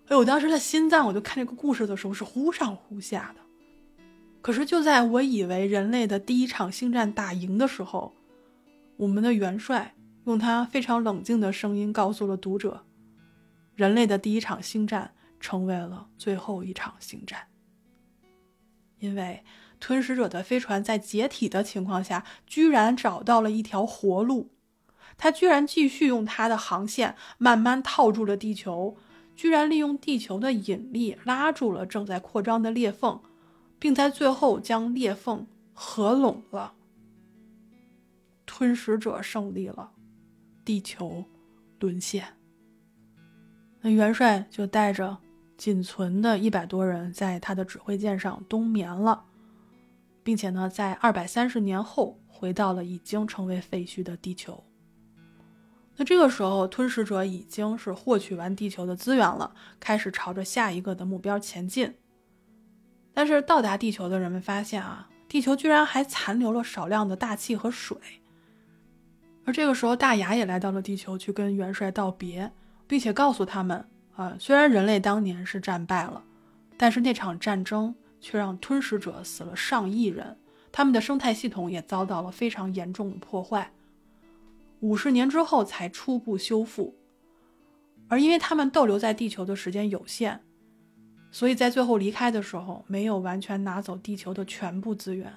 [0.09, 3.41] 哎，我当时的心脏，我就看这个故事的时候是忽上忽下的。
[4.43, 8.13] 可是就在我以为人类的第一场星战打赢的时候，
[8.97, 12.85] 我们的元帅用他非常冷静的声音告诉了读者
[13.75, 17.49] ：“人类的第一场星战成为了最后一场星战，
[18.99, 19.45] 因为
[19.81, 24.51] 吞噬者的飞船在解体的情况下，居然找到了一条活路，
[25.17, 28.97] 它居然继续用它的航线慢慢套住了地球，
[29.37, 33.21] 居然利用地球的引力拉住了正在扩张的裂缝，
[33.79, 36.75] 并在最后将裂缝合拢了。
[38.47, 39.93] 吞噬者胜利了，
[40.65, 41.25] 地球
[41.81, 42.37] 沦陷。
[43.85, 45.19] 那元帅就带着
[45.59, 49.25] 仅存的一百多人，在他的指挥舰上冬眠了，
[50.23, 54.65] 并且呢，在二百三十年后回到了已经成为废墟的地球。
[55.97, 61.93] 那这个时候，吞噬者已经是获取完地球的资源了，开始朝着下一个的目标前进。
[63.13, 67.99] 但是到达地球的人们发现啊，地球居然还残留了少量的大气和水。
[69.45, 72.51] 而这个时候，大牙也来到了地球，去跟元帅道别。
[72.87, 76.23] 并且告诉他们，啊，虽然人类当年是战败了，
[76.77, 80.37] 但是那场战争却让吞噬者死了上亿人，
[80.71, 83.73] 他们的生态系统也遭到了非常严重的破坏，
[84.81, 86.95] 五十年之后才初步修复。
[88.09, 90.43] 而因为他们逗留在地球的时间有限，
[91.31, 95.33] 所以在最后离开的时候，没有完全拿走地球的全部资源。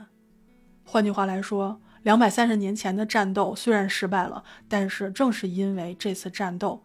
[0.83, 6.83] 换句话来说，两百三十年前的战斗虽然失败了，但是正是因为这次战斗。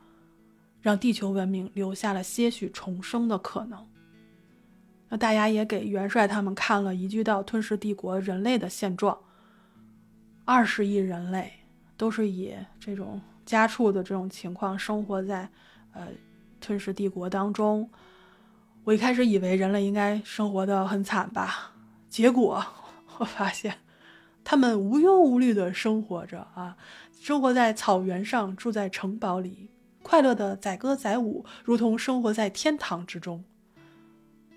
[0.82, 3.88] 让地球文明留下了些许重生的可能。
[5.08, 9.16] 那大牙也给元帅他们看了移居到吞噬帝国人类的现状。
[10.44, 11.52] 二十亿人类
[11.96, 15.48] 都是以这种家畜的这种情况生活在
[15.92, 16.08] 呃
[16.60, 17.88] 吞噬帝国当中。
[18.84, 21.72] 我一开始以为人类应该生活的很惨吧，
[22.08, 22.64] 结果
[23.18, 23.78] 我发现
[24.42, 26.76] 他们无忧无虑的生活着啊，
[27.20, 29.70] 生活在草原上，住在城堡里。
[30.02, 33.44] 快乐的载歌载舞，如同生活在天堂之中。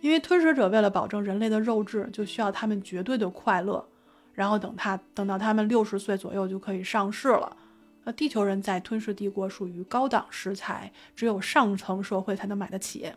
[0.01, 3.87] 因为吞噬者为了保证人类的肉质，就需要他们绝对的快乐。
[4.33, 7.55] 然后等他等到他们六十岁左右就可以上市了。
[8.03, 13.13] 那地球人在吞噬帝国属于高档食材，只有上层社会才能买得起。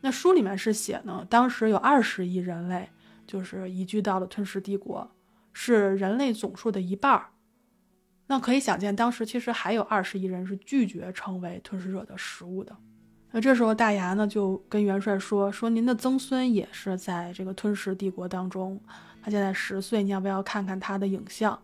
[0.00, 2.88] 那书里面是写呢，当时有二十亿人类
[3.26, 5.10] 就是移居到了吞噬帝国，
[5.52, 7.30] 是人类总数的一半儿。
[8.32, 12.74] 那可以想见，当时其实还有二十亿人是拒绝成为吞噬者的食物的。
[13.30, 18.80] 那这时候大牙呢就跟元帅说：“说您的曾孙也是在这个吞噬帝国当中，
[19.22, 21.58] 他现在十岁，你要不要看看他的影像？”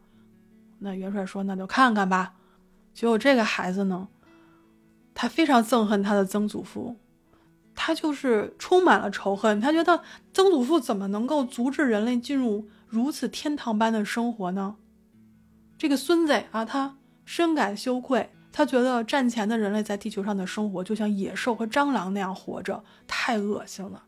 [0.81, 2.35] 那元帅说：“那就看看吧。”
[2.93, 4.07] 结果这个孩子呢，
[5.15, 6.97] 他非常憎恨他的曾祖父，
[7.75, 10.03] 他就是充满了仇恨，他觉得
[10.35, 14.77] 曾祖父怎么能够阻止人类进入如此天堂般的生活呢？
[15.79, 24.03] 这个孙子啊，他深感羞愧，他觉得战前的人类在地球上的生活就像野兽和蟑螂那样活着，太恶心了。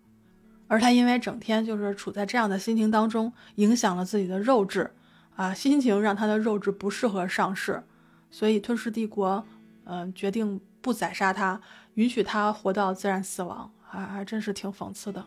[0.66, 4.90] 而他因为整天就是处在这样的心情当中，影响了自己的肉质，
[5.36, 7.82] 啊，心情让他的肉质不适合上市，
[8.30, 9.44] 所以吞噬帝国，
[9.84, 11.60] 嗯，决定不宰杀他，
[11.94, 15.24] 允许他活到自然死亡，还还真是挺讽刺的。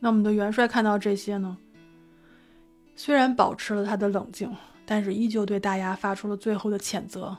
[0.00, 1.56] 那我们的元帅看到这些呢，
[2.96, 4.52] 虽然保持了他的冷静。
[4.90, 7.36] 但是依旧对大牙发出了最后的谴责。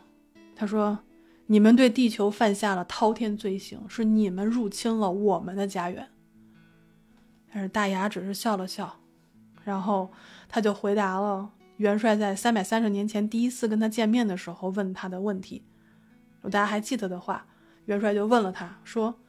[0.55, 0.99] 他说
[1.47, 6.07] ：“你们对地球犯下了滔天罪行，是你们入侵了我们的家园。”
[7.51, 8.99] 但是大牙只是笑了笑，
[9.63, 10.12] 然后
[10.47, 15.63] 他就回答了元帅在三百三十年前第一次跟他见面的时候问他的问题。
[16.35, 17.47] 如果大家还记得的话，
[17.85, 19.19] 元帅就问了他说：“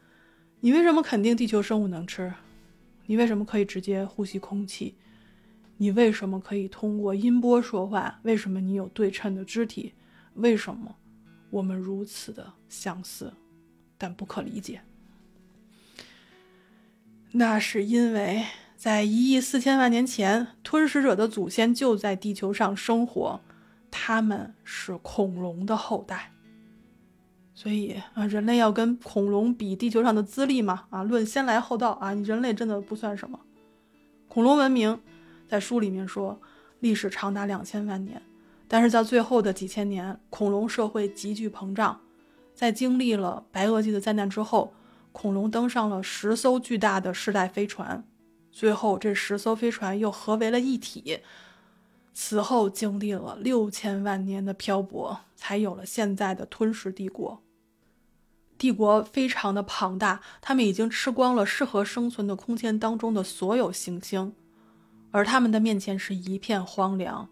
[0.60, 2.30] 你为什么肯定地球生物能吃？
[3.06, 4.98] 你为什么可以直接呼吸空气？”
[5.82, 8.20] 你为什么可以通过音波说话？
[8.22, 9.94] 为什么你有对称的肢体？
[10.34, 10.94] 为什么
[11.48, 13.32] 我们如此的相似，
[13.96, 14.82] 但不可理解？
[17.32, 18.44] 那是因为
[18.76, 23.40] 在一亿四千万年前，吞噬者的祖先就在地球上生活，
[23.90, 26.30] 他们是恐龙的后代。
[27.54, 30.84] 所以啊，人类要跟恐龙比地球上的资历嘛？
[30.90, 33.40] 啊，论先来后到啊，你人类真的不算什么，
[34.28, 35.00] 恐龙文明。
[35.50, 36.40] 在书里面说，
[36.78, 38.22] 历史长达两千万年，
[38.68, 42.00] 但是在最后的几千年，恐龙社会急剧膨胀，
[42.54, 44.72] 在经历了白垩纪的灾难之后，
[45.10, 48.04] 恐龙登上了十艘巨大的世代飞船，
[48.52, 51.18] 最后这十艘飞船又合为了一体，
[52.14, 57.42] 此后经历了六千万年的漂泊，才有了现在的吞噬帝国。
[58.56, 64.32] 帝国非常的庞大，他们已经吃光了适合生存的空间当中的所有行星。
[65.10, 67.28] 而他们的面前是一片荒凉，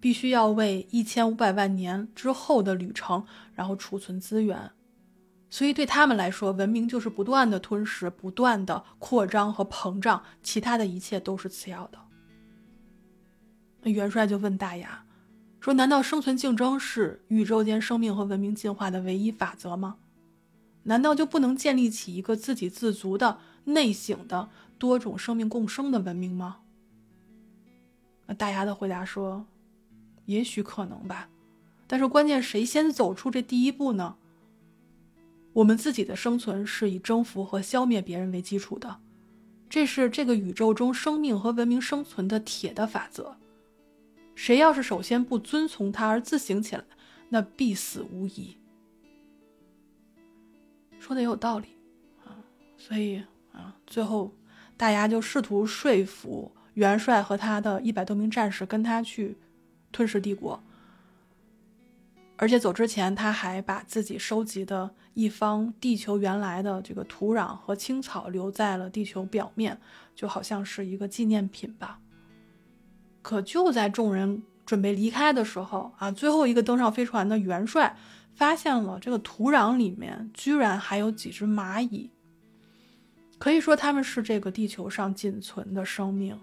[0.00, 4.70] 必须要为一千五百万年之后的旅程，然后储存资源。
[5.50, 11.98] 所以对他们来说，文明就是不断的吞噬、不断的扩张和膨胀，其他的一切都是次要的。
[13.80, 15.06] 那元帅就问大牙
[15.60, 19.96] 说：“难道生存竞争是宇宙间生命和文明进化的唯一法则吗？
[20.82, 26.58] 难道就不能建立起一个自给自足的、内省的多种生命共生的文明吗？”
[28.28, 29.44] 那大牙的回答说
[30.26, 31.28] ：“也许可能吧，
[31.86, 34.16] 但是关键谁先走出这第一步呢？”
[35.54, 39.00] 我们自己的生存是以征服和消灭别人为基础的，
[39.68, 43.36] 这是这个宇宙中生命和文明生存的铁的法则。
[44.34, 46.84] 谁要是首先不遵从它而自省起来，
[47.30, 48.56] 那必死无疑。
[51.00, 51.68] 说的也有道理
[52.24, 52.36] 啊，
[52.76, 54.32] 所以啊，最后
[54.76, 59.36] 大牙就试图说服元帅和他的一百多名战士跟他去
[59.90, 60.62] 吞噬帝国。
[62.36, 69.76] 而且走之前，他还把自己收集的一方地球原来的这个土壤和青草留在了地球表面，
[70.14, 71.98] 就好像是一个纪念品吧。
[73.22, 77.96] 可就在众人准备离开的时候啊，最后一个登上飞船的元帅
[78.34, 82.08] 发现了这个土壤里面居然还有几只蚂蚁。
[83.40, 86.38] 可以说他们是这个地球上仅存的生命，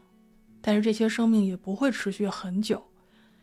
[0.66, 2.84] 但是这些生命也不会持续很久。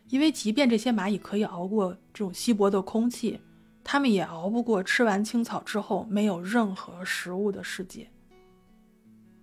[0.09, 3.41] 因为即便这些蚂蚁可以熬过这种稀薄的空气，
[3.85, 8.11] 它们也熬不过吃完青草之后没有任何食物的世界。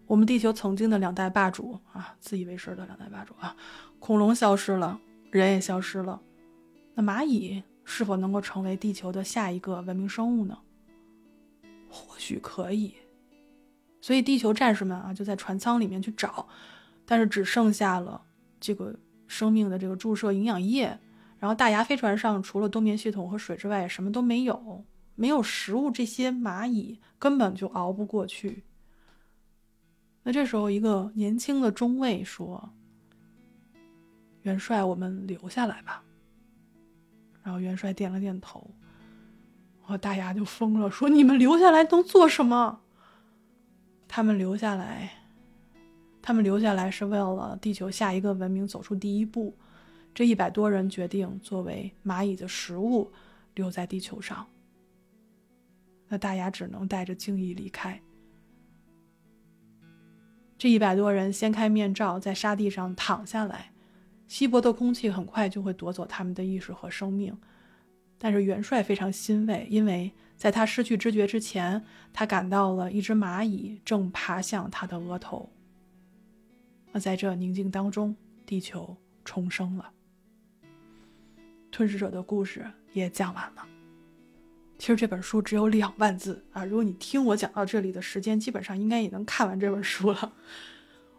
[0.06, 3.56] 我们地球曾经的两代霸主啊，自以为是的两代霸主啊，
[3.98, 5.00] 恐龙消失了，
[5.32, 6.20] 人也消失了，
[6.96, 10.58] 那蚂蚁是否能够成为地球的下一个文明生物呢？
[11.90, 12.94] 或许可以。
[14.02, 16.48] 所以地球战士们啊，就在船舱里面去找，
[17.10, 18.22] 但是只剩下了
[18.60, 18.96] 这个。
[19.32, 21.00] 生命的这个注射营养液，
[21.38, 28.64] 然后大牙飞船上除了冬眠系统和水之外，什么都没有，没有食物，这些蚂蚁根本就熬不过去。
[30.24, 32.72] 那这时候，一个年轻的中尉说
[34.42, 36.04] ：“元帅，我们留下来吧。”
[37.44, 38.68] 然后元帅点了点头，
[39.86, 42.82] 我大牙就疯了，说：“你们留下来能做什么？”
[44.10, 45.19] 他们留下来。
[46.30, 49.58] 他们留下来是为了地球下一个文明走出第一步。
[50.14, 53.12] 这一百多人决定作为蚂蚁的食物
[53.56, 54.46] 留在地球上。
[56.08, 58.00] 那大牙只能带着敬意离开。
[60.56, 63.72] 这一百多人掀开面罩，在沙地上躺下来。
[64.28, 67.36] 稀薄的空气很快就会夺走他们的意识和生命。
[68.20, 75.50] 但是元帅非常欣慰，因为在他失去知觉之前，他感到了一只蚂蚁正爬向他的额头。
[76.92, 79.92] 那在这宁静当中，地球重生了。
[81.72, 83.66] 吞噬者的故事也讲完了。
[84.78, 90.34] 其实这本书只有两万字啊，如果你听我讲到这里的时间，基本上应该也能看完这本书了。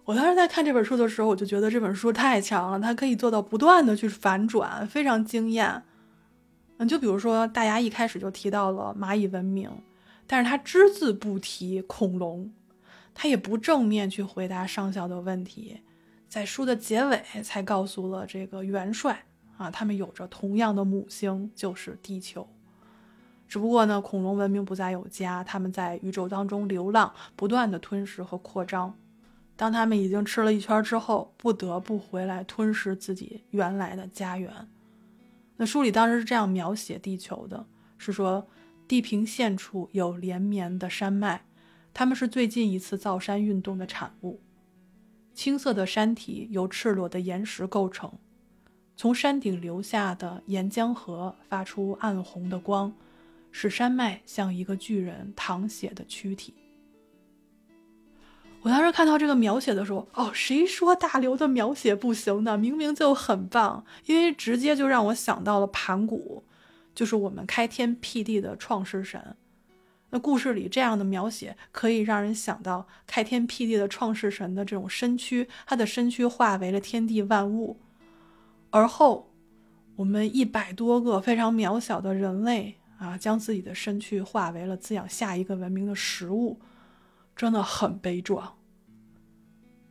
[0.04, 5.83] 我当时在看这本书的时候，我就觉得这本书太强了，它可以做到不断的去反转，非常惊艳。
[6.78, 9.70] 嗯，就比如说大牙一开始就提到了蚂蚁文明，
[10.26, 12.50] 但是他只字不提恐龙。
[13.14, 15.81] 他也不正面去回答上校的问题，
[16.29, 19.25] 在书的结尾才告诉了这个元帅
[19.57, 22.49] 啊，他们有着同样的母星，就是地球。
[23.49, 28.96] 只不过呢，恐龙文明不再有家，他们在宇宙当中流浪，不断的吞噬和扩张。
[29.57, 34.68] 当他们已经吃了一圈之后，不得不回来吞噬自己原来的家园。
[35.57, 37.66] 那书里当时是这样描写地球的：
[37.99, 38.49] 是说
[38.88, 41.44] 地平线处有连绵的山脉。
[41.92, 44.40] 它们是最近一次造山运动的产物。
[45.35, 48.12] 青色的山体由赤裸的岩石构成，
[48.96, 52.92] 从山顶流下的岩浆河发出暗红的光，
[53.50, 56.55] 使山脉像一个巨人淌血的躯体。
[58.62, 62.59] 我当时看到这个描写的时候，哦，谁说大刘的描写不行的？
[62.59, 66.45] 明明就很棒，因为直接就让我想到了盘古，
[66.95, 69.34] 就是我们开天辟地的创世神。
[70.11, 77.80] 那故事里这样的描写，可以让人想到开天辟地的创世神的这种身躯，他的身躯化为了天地万物，
[78.70, 79.32] 而后
[79.96, 86.61] 我们一百多个非常渺小的人类啊，将自己的身躯化为了滋养下一个文明的食物，
[87.36, 88.56] 真的很悲壮。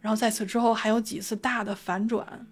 [0.01, 2.47] 然后在此之后还有几次大的反转。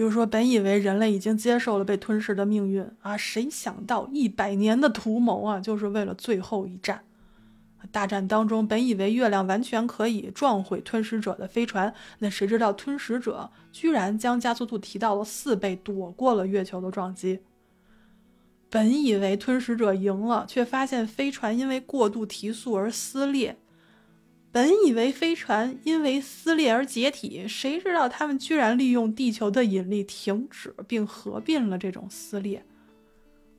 [0.00, 7.04] 比如说，本以为人类已经接受了被吞噬的命运啊，谁想到一百年的图谋啊，就是为了最后一战。
[7.92, 17.40] 大战当中，本以为月亮完全可以撞毁吞噬者的飞船，那谁知道吞噬者居然将加速度提到了四倍，躲过了月球的撞击。
[18.70, 23.58] 本以为吞食者赢了，却发现飞船因为过度提速而撕裂。
[24.52, 32.64] 本以为飞船因为撕裂而解体，谁知道他们居然利用地球的引力停止并合并了这种撕裂。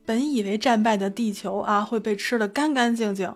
[0.05, 3.33] 本以为战败的地球啊会被吃得干干净净，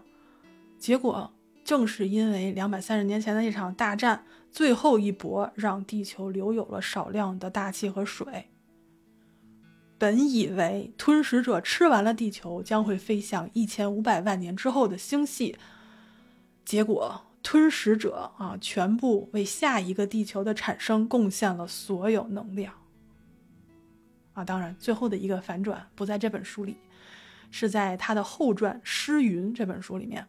[0.78, 1.32] 结果
[1.64, 8.50] 正是因为两百三十年前的一场大战，最后一搏让地球留有了少量的大气和水。
[9.98, 15.56] 本以为吞食者吃完了地球，将会飞向一千五百万年之后的星系，
[16.66, 17.22] 结果。
[17.46, 22.74] 吞食者啊，全部为下一个地球的产生贡献了所有能量。
[24.34, 26.78] 啊，当然，最后的一个反转不在这本书里，
[27.52, 30.26] 是在他的后传《诗云》这本书里面。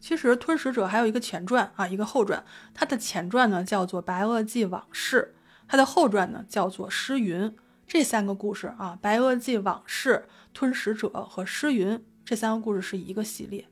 [0.00, 2.42] 其实，吞食者还有一个前传啊，一个后传。
[2.72, 5.34] 他的前传呢叫做《白垩纪往事》，
[5.68, 7.42] 他的后传呢叫做《诗云》。
[7.86, 10.14] 这三个故事啊，《白垩纪往事》、
[10.54, 13.68] 《吞食者》和《诗云》这三个故事是一个系列。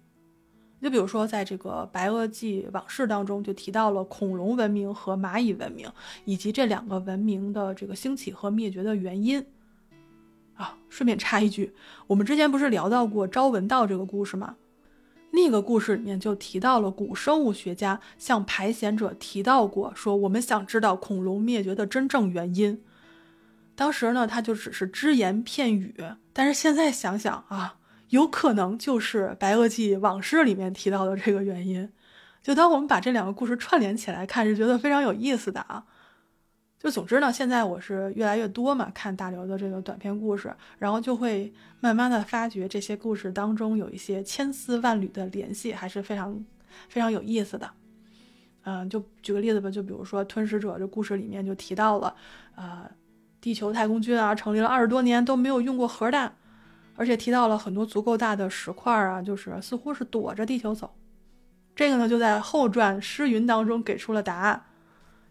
[0.83, 5.89] 就比如说，在这个《白垩纪往事》当中，就提到了恐龙文明和蚂蚁文明，
[6.25, 9.47] 以及这两个文明的这个兴起和灭绝的原因。
[10.55, 11.73] 啊，顺便插一句，
[12.09, 14.57] 我们之前不是聊到过朝闻道这个故事吗？
[15.31, 22.83] 那个故事里面就提到了古生物学家向排险者提到过，说我们想知道恐龙灭绝的真正原因。
[23.75, 25.95] 当时呢，他就只是只言片语，
[26.33, 27.77] 但是现在想想啊。
[28.13, 31.91] 有可能就是《白垩纪往事》里面提到的这个原因。
[32.43, 35.83] 就当我们把这两个故事串联起来看，是觉得非常有意思的啊。
[36.79, 41.51] 就总之呢，现在我是越来越多嘛，看大刘的这个短篇故事，然后就会
[41.81, 46.45] 慢慢的发觉这些故事当中有一些千丝万缕的联系，还是非常
[46.91, 47.71] 非常有意思的。
[48.65, 52.15] 嗯，就举个例子吧，就比如说《吞食者》这故事里面就提到了，
[52.57, 52.91] 呃，
[53.41, 56.37] 地球太空军啊，成立了二十多年都没有用过核弹。
[56.95, 60.95] 而且提到了很多足够大的石块啊，就是似乎是躲着地球走。
[61.75, 64.67] 这个呢，就在后传《诗云》当中给出了答案。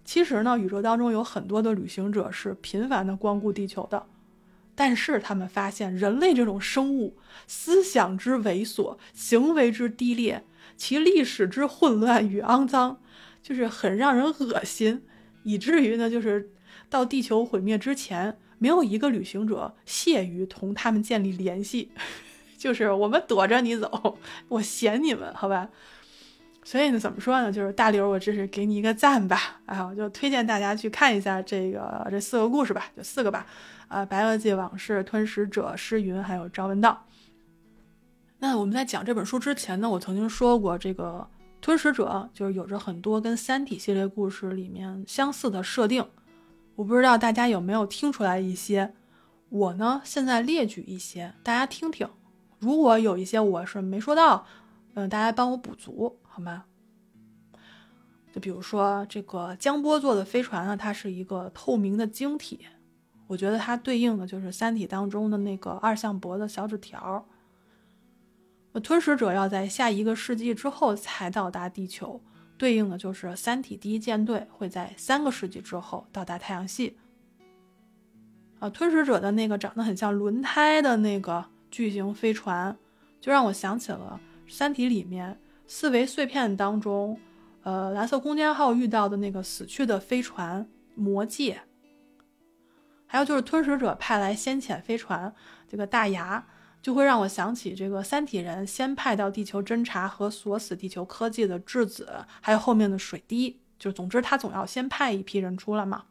[0.03, 4.07] 其实呢，宇宙当中有很多的旅行者是频繁的光顾地球的，
[4.73, 10.43] 但是他们发现人类这种生物思想之猥琐，行为之低劣，
[10.75, 12.99] 其历史之混乱与肮脏，
[13.43, 15.03] 就是很让人恶心，
[15.43, 16.51] 以至于呢，就是
[16.89, 18.39] 到地球毁灭之前。
[18.61, 21.89] 没有一个旅行者屑于同他们建立联系，
[22.59, 25.67] 就是我们躲着你走，我嫌你们，好吧？
[26.63, 27.51] 所以呢，怎么说呢？
[27.51, 33.47] 就是大刘，我这是给你一个赞吧，啊，我就推荐大家去看一下这个这四个故事吧，就四个吧，
[33.87, 37.03] 啊，《白垩纪往事》、《吞食者》、《诗云》还有《朝闻道》。
[38.37, 41.27] 那我们在讲这本书之前呢，我曾经说过，这个
[41.61, 46.05] 《吞食者》就是有着很多跟《三体》系列故事里面相似的设定。
[46.81, 48.91] 我不知道大家有没有听出来一些，
[49.49, 52.09] 我呢现在列举一些，大家听听。
[52.57, 54.47] 如果有一些我是没说到，
[54.95, 56.65] 嗯，大家帮我补足好吗？
[58.33, 62.65] 就比如说这个江波做的飞船呢，它是一个透明的晶体，
[63.27, 67.23] 我觉得它对应的就是《三体》当中的那个二向箔的小纸条。
[68.81, 72.19] 吞食者要在下一个世纪之后才到达地球。
[72.61, 76.95] 对应的就是三体第一舰队会在三个世纪之后到达太阳系。
[78.59, 82.77] 啊，吞食者的那个长得很像轮胎的那个巨型飞船，
[83.19, 87.19] 就让我想起了三体里面四维碎片当中，
[87.63, 91.59] 呃，蓝色空间号遇到的那个死去的飞船魔戒。
[93.07, 95.33] 还有就是吞食者派来先遣飞船
[95.67, 96.45] 这个大牙。
[96.81, 106.05] 就会让我想起这个三体人先派到地球侦察和锁死地球科技的质子，还有后面的水滴，就总之他总要先派一批人出来嘛。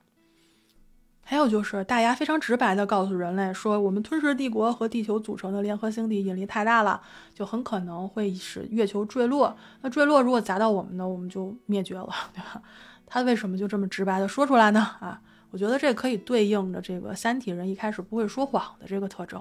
[1.22, 7.00] 还有就是大牙非常直白的告诉人类说，我们吞噬帝国和地球组成的联合星体引力太大了，
[7.32, 9.56] 就很可能会使月球坠落。
[9.82, 12.60] 那坠落如果砸到我们呢，我们就灭绝了， 对吧？
[13.06, 14.80] 他为什么就这么直白的说出来呢？
[15.00, 19.40] 啊，我觉得这可以对应着这个三体人一开始不会说谎的这个特征。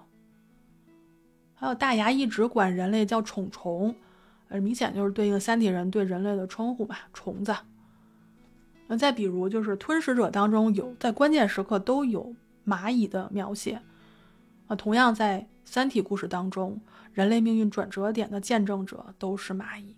[1.59, 3.93] 还有大牙一直管人类叫虫虫，
[4.47, 7.53] 呃，明显就是对应三体人对人类的称呼吧，虫子。
[8.87, 12.33] 那再比如就是吞食者当中有在关键时刻都有
[12.65, 13.81] 蚂蚁的描写，
[14.67, 16.79] 啊，同样在三体故事当中，
[17.11, 19.97] 人类命运转折点的见证者都是蚂蚁。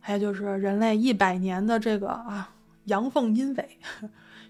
[0.00, 2.52] 还有就是人类一百年的这个啊
[2.86, 3.78] 阳奉阴违。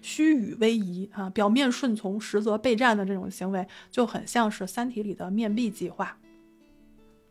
[0.05, 6.15] 虚与委蛇啊，表面顺从，实则备战的这种行为，就很像是《三体》里的面壁计划。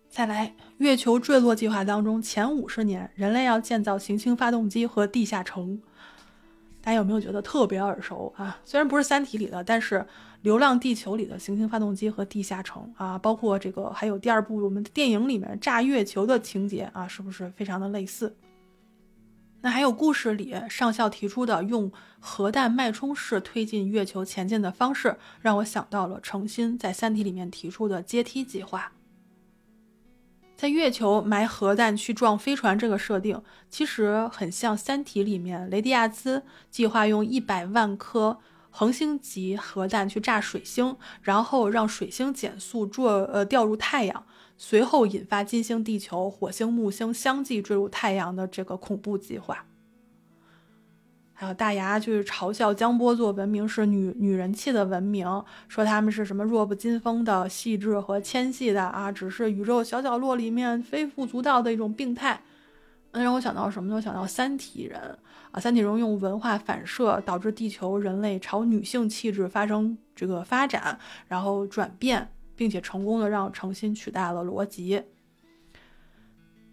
[0.09, 5.81] 再来，月球坠落计划当中，前五十年，人类要建造行星发动机和地下城。
[6.81, 8.59] 大家有没有觉得特别耳熟啊？
[8.65, 10.01] 虽然不是《三体》里的，但是
[10.43, 18.37] 《流浪地球》里的行星发动机和地下城啊，包括这个还有第二部我们电影里面炸月球的情节啊，是不是非常的类似？
[19.65, 21.91] 那还有故事里上校提出的用
[22.21, 28.93] 核弹脉冲式推进月球前进的方式，让我想到了程心在《三体》里面提出的阶梯计划。
[30.55, 38.39] 在月球埋核弹去撞飞船这个设定，其实很像《三体》里面雷迪亚兹计划用一百万颗
[38.69, 44.27] 恒星级核弹去炸水星，然后让水星减速坠呃掉入太阳，
[44.57, 49.67] 随后引发金星、地球、火星、木星相继坠入太阳的这个恐怖计划。
[51.37, 55.27] 还有大牙就是嘲笑江波座文明是女女人气的文明，
[55.67, 62.41] 说他们是什么弱不禁风的、细致和纤细的啊，只是宇宙小角落里面微不足道的一种病态。
[63.11, 64.01] 那让我想到什么呢？
[64.01, 65.19] 想到三体人
[65.51, 75.03] 啊，三体人用文化反射导致地球人类朝女性气质发生这个发展，然后转变，并且成功的让诚心取代了逻辑。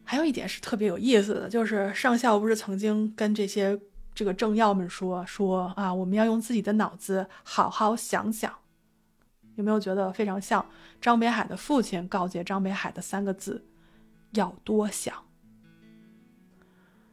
[0.03, 3.79] 还有一点是特别有意思的，就是上校不是曾经跟这些。
[4.13, 8.53] 这个政要们说说啊，我们要用自己的脑子好好想想，
[9.55, 10.65] 有没有觉得非常像
[10.99, 13.65] 张北海的父亲告诫张北海的三个字：
[14.31, 15.15] 要多想。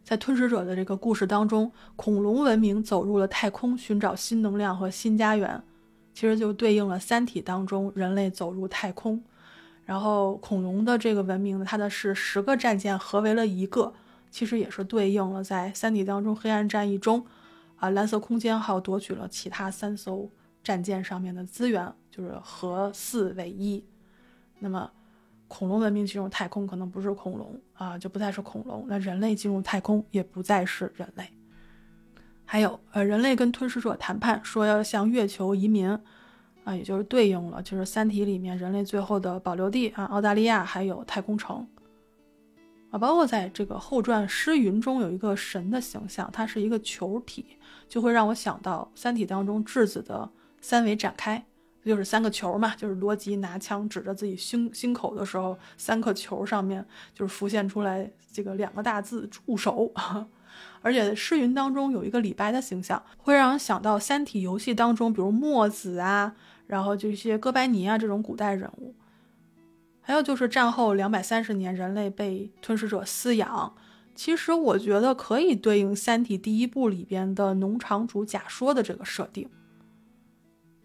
[0.02, 5.62] 在吞噬者的这个故事当中，恐龙文明走入了太空，寻找新能量和新家园，
[6.18, 9.22] 其实就对应了《三体》当中人类走入太空，
[9.84, 13.94] 然后恐龙的这个文明呢，它的是十个战舰合为了一个。
[14.28, 17.24] 其实也是对应了在《三体》当中黑暗战役中，
[17.76, 20.28] 啊，蓝色空间号夺取了其他三艘
[20.60, 23.84] 战舰上面的资源，就是合四为一。
[24.58, 24.90] 那么，
[25.46, 28.84] 恐龙文明进入太空可能不是恐龙啊，就不再是恐龙。
[28.88, 31.30] 那人类进入太空也不再是人类。
[32.50, 35.86] 还有，呃，人类跟吞噬者谈判，说要向月球移民，
[36.64, 41.68] 啊，也就是对应了就是《三体》里面人类最后的保留地啊，澳大利亚还有太空城。
[42.90, 47.44] 啊，包括在这个后传《诗云》中有一个神的形象，它是一个球体，
[47.86, 50.26] 就会让我想到《三体》当中质子的
[50.62, 51.44] 三维展开，
[51.84, 56.82] 就是三个球嘛，就是罗辑拿枪指着自己心心口的时候，三颗球上面
[57.12, 59.92] 就是浮现出来这个两个大字“助手”。
[60.80, 66.34] 而且《诗云》当中有一个李白的形象，会让人想到《三体》游戏当中，比如墨子啊，
[66.66, 68.94] 然后就一些哥白尼啊这种古代人物。
[70.00, 73.74] 还有就是战后两百三十年，人类被吞噬者饲养。
[74.14, 79.48] 其实我觉得可以对应《三体》第一部里边的农场主假说的这个设定。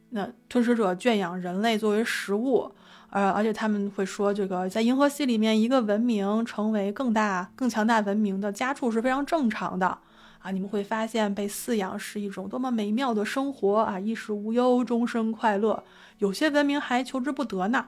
[0.09, 2.71] 那吞噬者圈养人类作为食物，
[3.13, 9.99] 呃，而且他们会说，这个在银河系里面，一个文明成为更大、更强大文明的家畜是非常正常的
[10.39, 10.49] 啊。
[10.49, 15.83] 你们会发现，被饲养是一种多么美妙的生活啊，衣食无忧，终身快乐。
[16.17, 17.85] 有些文明还求之不得呢。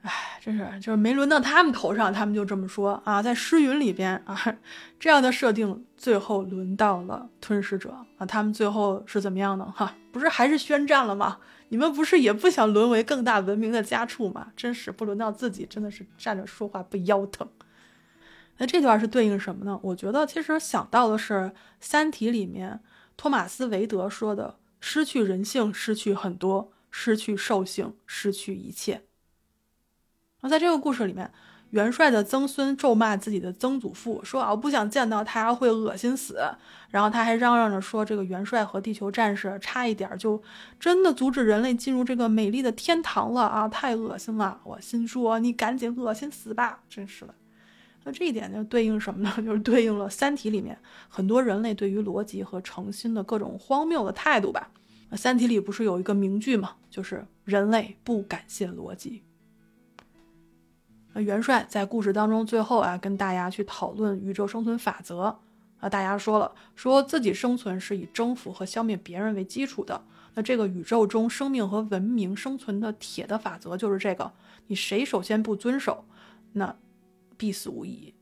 [0.00, 3.20] 哎，真是就是没轮到他们头上，他们就这么说啊。
[3.20, 4.40] 在诗云里边啊，
[4.98, 9.66] 这样的设定最后轮到了吞噬者啊，他们最后是怎么样的？
[9.66, 11.36] 哈，不是还是宣战了吗？
[11.68, 14.52] 你们不是也不想沦为更大文明的家畜吗？
[14.56, 17.48] 真是不轮到自己，真的是站着说话不腰疼。
[18.58, 19.78] 那这段是对应什么呢？
[19.82, 21.34] 我觉得其实想到的是
[21.80, 22.80] 《三体》里面
[23.16, 29.02] 托马斯·韦德说的：“失去人性，失去很多；失去兽性，失去一切。”
[30.40, 31.32] 那在这个故事里面，
[31.70, 36.38] 元帅的曾孙咒骂自己的曾祖父，说啊，我不想见到他，会恶心死。
[36.90, 40.40] 然后他还嚷嚷着说，这个元帅和地球战士差一点就
[40.78, 44.60] 真的阻止人类进入这个美丽的天堂了啊，太恶心了！
[44.64, 47.34] 我心说，你赶紧恶心死吧，真是的。
[48.04, 49.34] 那这一点就对应什么呢？
[49.44, 54.70] 就是对应了《三体》里面很多人类对于逻辑和诚心的各种荒谬的态度吧。
[55.16, 56.76] 《三体》里不是有一个名句吗？
[56.88, 59.24] 就是人类不感谢逻辑。
[61.20, 65.36] 元帅在故事当中最后啊，跟大家去讨论宇宙生存法则
[65.78, 70.02] 啊，大家说了，说自己生存是以征服和消灭别人为基础的。
[70.34, 74.30] 那这个宇宙中生命和文明生存的铁的法则就是这个，
[74.66, 76.04] 你谁首先不遵守，
[76.52, 76.76] 那
[77.36, 78.12] 必死无疑。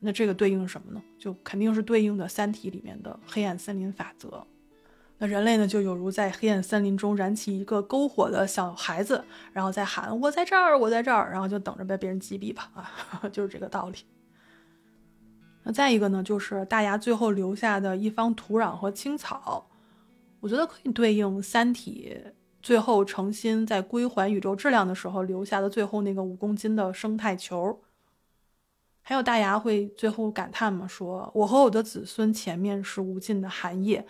[0.00, 1.02] 那这个对应什么呢？
[1.18, 4.46] 就肯定是对应的《三体》里面的黑暗森林法则。
[5.20, 13.98] 那人类呢，就有如在黑暗森林中燃起一个篝火的小孩子，然后再喊“我在这儿，我在这儿”，然后就等着被别人击毙吧，啊， 就是这个道理。
[15.64, 19.68] 那再一个呢，就是大牙最后留下的一方土壤和青草，
[20.38, 22.16] 我觉得可以对应《三体》
[22.62, 27.80] 最后诚心在归还宇宙质量的时候留下的最后那个五公斤的生态球。
[29.02, 34.06] 还有大牙会最后感叹嘛，说：“我和我的子孙前面是无尽的寒夜。”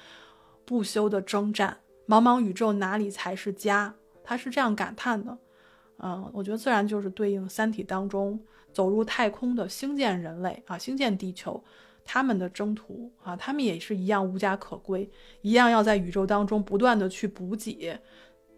[0.68, 3.94] 不休的征战，茫茫宇宙哪里才是家？
[4.22, 5.38] 他是这样感叹的。
[5.96, 8.38] 嗯，我觉得自然就是对应《三体》当中
[8.70, 11.64] 走入太空的星舰人类啊，星舰地球，
[12.04, 15.10] 他们的征途啊，他们也是一样无家可归，
[15.40, 17.98] 一样要在宇宙当中不断的去补给，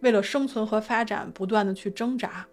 [0.01, 2.45] 为了生存和发展不断的去挣扎。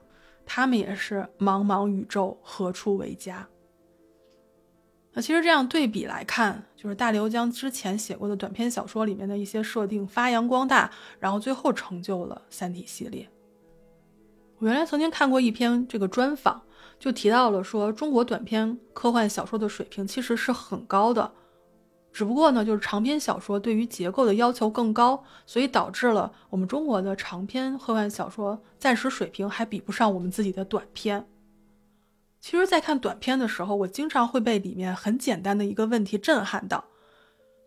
[0.46, 3.48] 他们也是茫茫宇宙何处为家？
[5.12, 13.28] 那其实这样对比来看，就是大刘将之前写过的短篇小说里面的一些设定发扬光大，然后最后成就了《三体》系列。
[14.58, 16.60] 我原来曾经看过一篇这个专访，
[16.98, 21.32] 就提到了说中国短篇科幻小说的水平其实是很高的，
[22.12, 31.26] 只不过呢，就是长篇小说对于结构的要求更高，所以导致了我们中国的长篇科幻小说暂时水平还比不上我们自己的短篇。
[32.40, 36.84] 其实，在看短片的时候，我经常会被里面很简单的一个问题震撼到。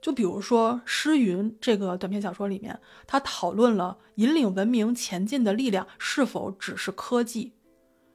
[0.01, 7.53] 就比如说《诗云》这个短篇小说里面，他讨论了引领文明前进的力量是否只是科技，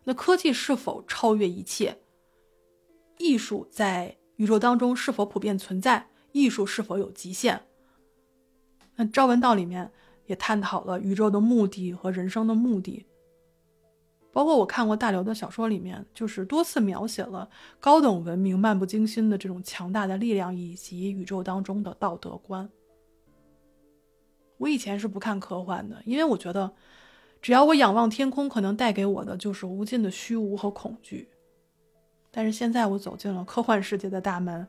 [0.04, 1.98] 那科技是否超越一切？
[3.18, 6.08] 艺术在宇宙当中是否普遍存在？
[6.32, 7.62] 艺术是否有极限？
[8.96, 9.92] 那《朝闻道》里面
[10.26, 13.06] 也探讨了宇宙的目的和人生的目的。
[14.36, 17.48] 包括我看过大刘的小说里面，就是多次描写了
[17.80, 22.68] 高等文明漫不经心的这种强大的力量，以及宇宙当中的道德观。
[24.58, 26.70] 我以前是不看科幻的，因为我觉得，
[27.40, 31.30] 只要我仰望天空，可能带给我的就是无尽的虚无和恐惧。
[32.30, 34.68] 但是现在我走进了科幻世界的大门，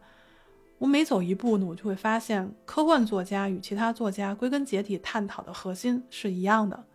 [0.77, 6.85] 我每走一步呢，我就会发现，科幻作家与其他作家归根结底探讨的核心是一样的，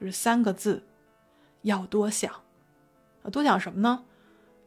[0.00, 0.82] 就是三个字。
[1.66, 2.32] 要多想，
[3.22, 4.04] 啊，多想什么呢？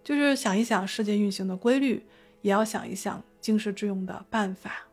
[0.04, 2.06] 就是想一想世界运行的规律，
[2.42, 4.88] 也要想一想经世致用的办法。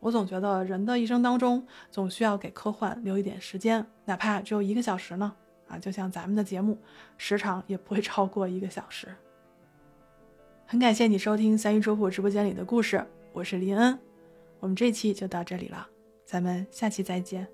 [0.00, 5.34] 我总觉得人的一生当中，总需要给科幻留一点时间，哪怕只有一个小时呢。
[5.68, 6.78] 啊，就像咱们的节目，
[7.16, 9.08] 时长也不会超过一个小时。
[10.66, 13.98] 很感谢你收听三一周普直播间里的故事，我是林恩，
[14.58, 15.86] 我们这期就到这里了，
[16.26, 17.46] 咱们下期再见。